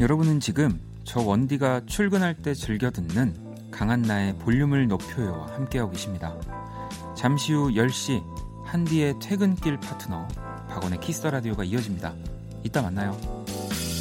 [0.00, 3.34] 여러분은 지금 저 원디가 출근할 때 즐겨 듣는
[3.70, 6.34] 강한나의 볼륨을 높여요와 함께하고 계십니다.
[7.14, 8.22] 잠시 후 10시
[8.64, 10.26] 한디의 퇴근길 파트너
[10.68, 12.14] 박원의 키스 라디오가 이어집니다.
[12.64, 13.39] 이따 만나요.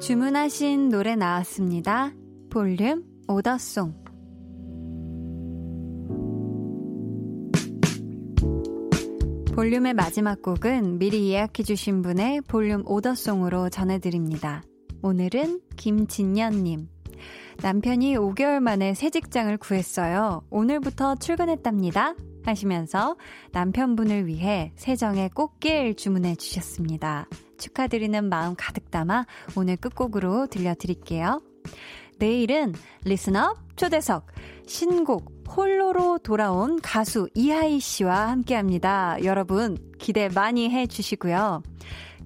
[0.00, 2.12] 주문하신 노래 나왔습니다.
[2.48, 3.92] 볼륨 오더송.
[9.54, 14.62] 볼륨의 마지막 곡은 미리 예약해주신 분의 볼륨 오더송으로 전해드립니다.
[15.02, 16.88] 오늘은 김진년님.
[17.62, 20.42] 남편이 5개월 만에 새 직장을 구했어요.
[20.48, 22.14] 오늘부터 출근했답니다.
[22.44, 23.16] 하시면서
[23.52, 27.26] 남편분을 위해 세정의 꽃길 주문해 주셨습니다.
[27.58, 29.26] 축하드리는 마음 가득 담아
[29.56, 31.42] 오늘 끝곡으로 들려드릴게요.
[32.18, 32.74] 내일은
[33.04, 34.26] 리스너 초대석
[34.66, 39.16] 신곡 홀로로 돌아온 가수 이하이 씨와 함께 합니다.
[39.24, 41.62] 여러분 기대 많이 해 주시고요.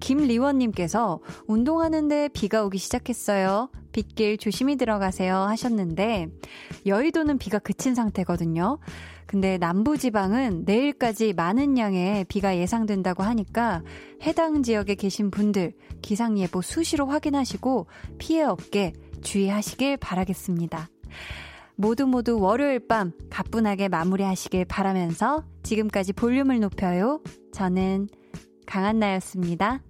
[0.00, 3.70] 김리원님께서 운동하는데 비가 오기 시작했어요.
[3.94, 6.26] 빗길 조심히 들어가세요 하셨는데
[6.84, 8.78] 여의도는 비가 그친 상태거든요.
[9.26, 13.82] 근데 남부지방은 내일까지 많은 양의 비가 예상된다고 하니까
[14.22, 15.72] 해당 지역에 계신 분들
[16.02, 17.86] 기상예보 수시로 확인하시고
[18.18, 18.92] 피해 없게
[19.22, 20.88] 주의하시길 바라겠습니다.
[21.76, 27.20] 모두 모두 월요일 밤 가뿐하게 마무리하시길 바라면서 지금까지 볼륨을 높여요.
[27.52, 28.08] 저는
[28.66, 29.80] 강한나였습니다.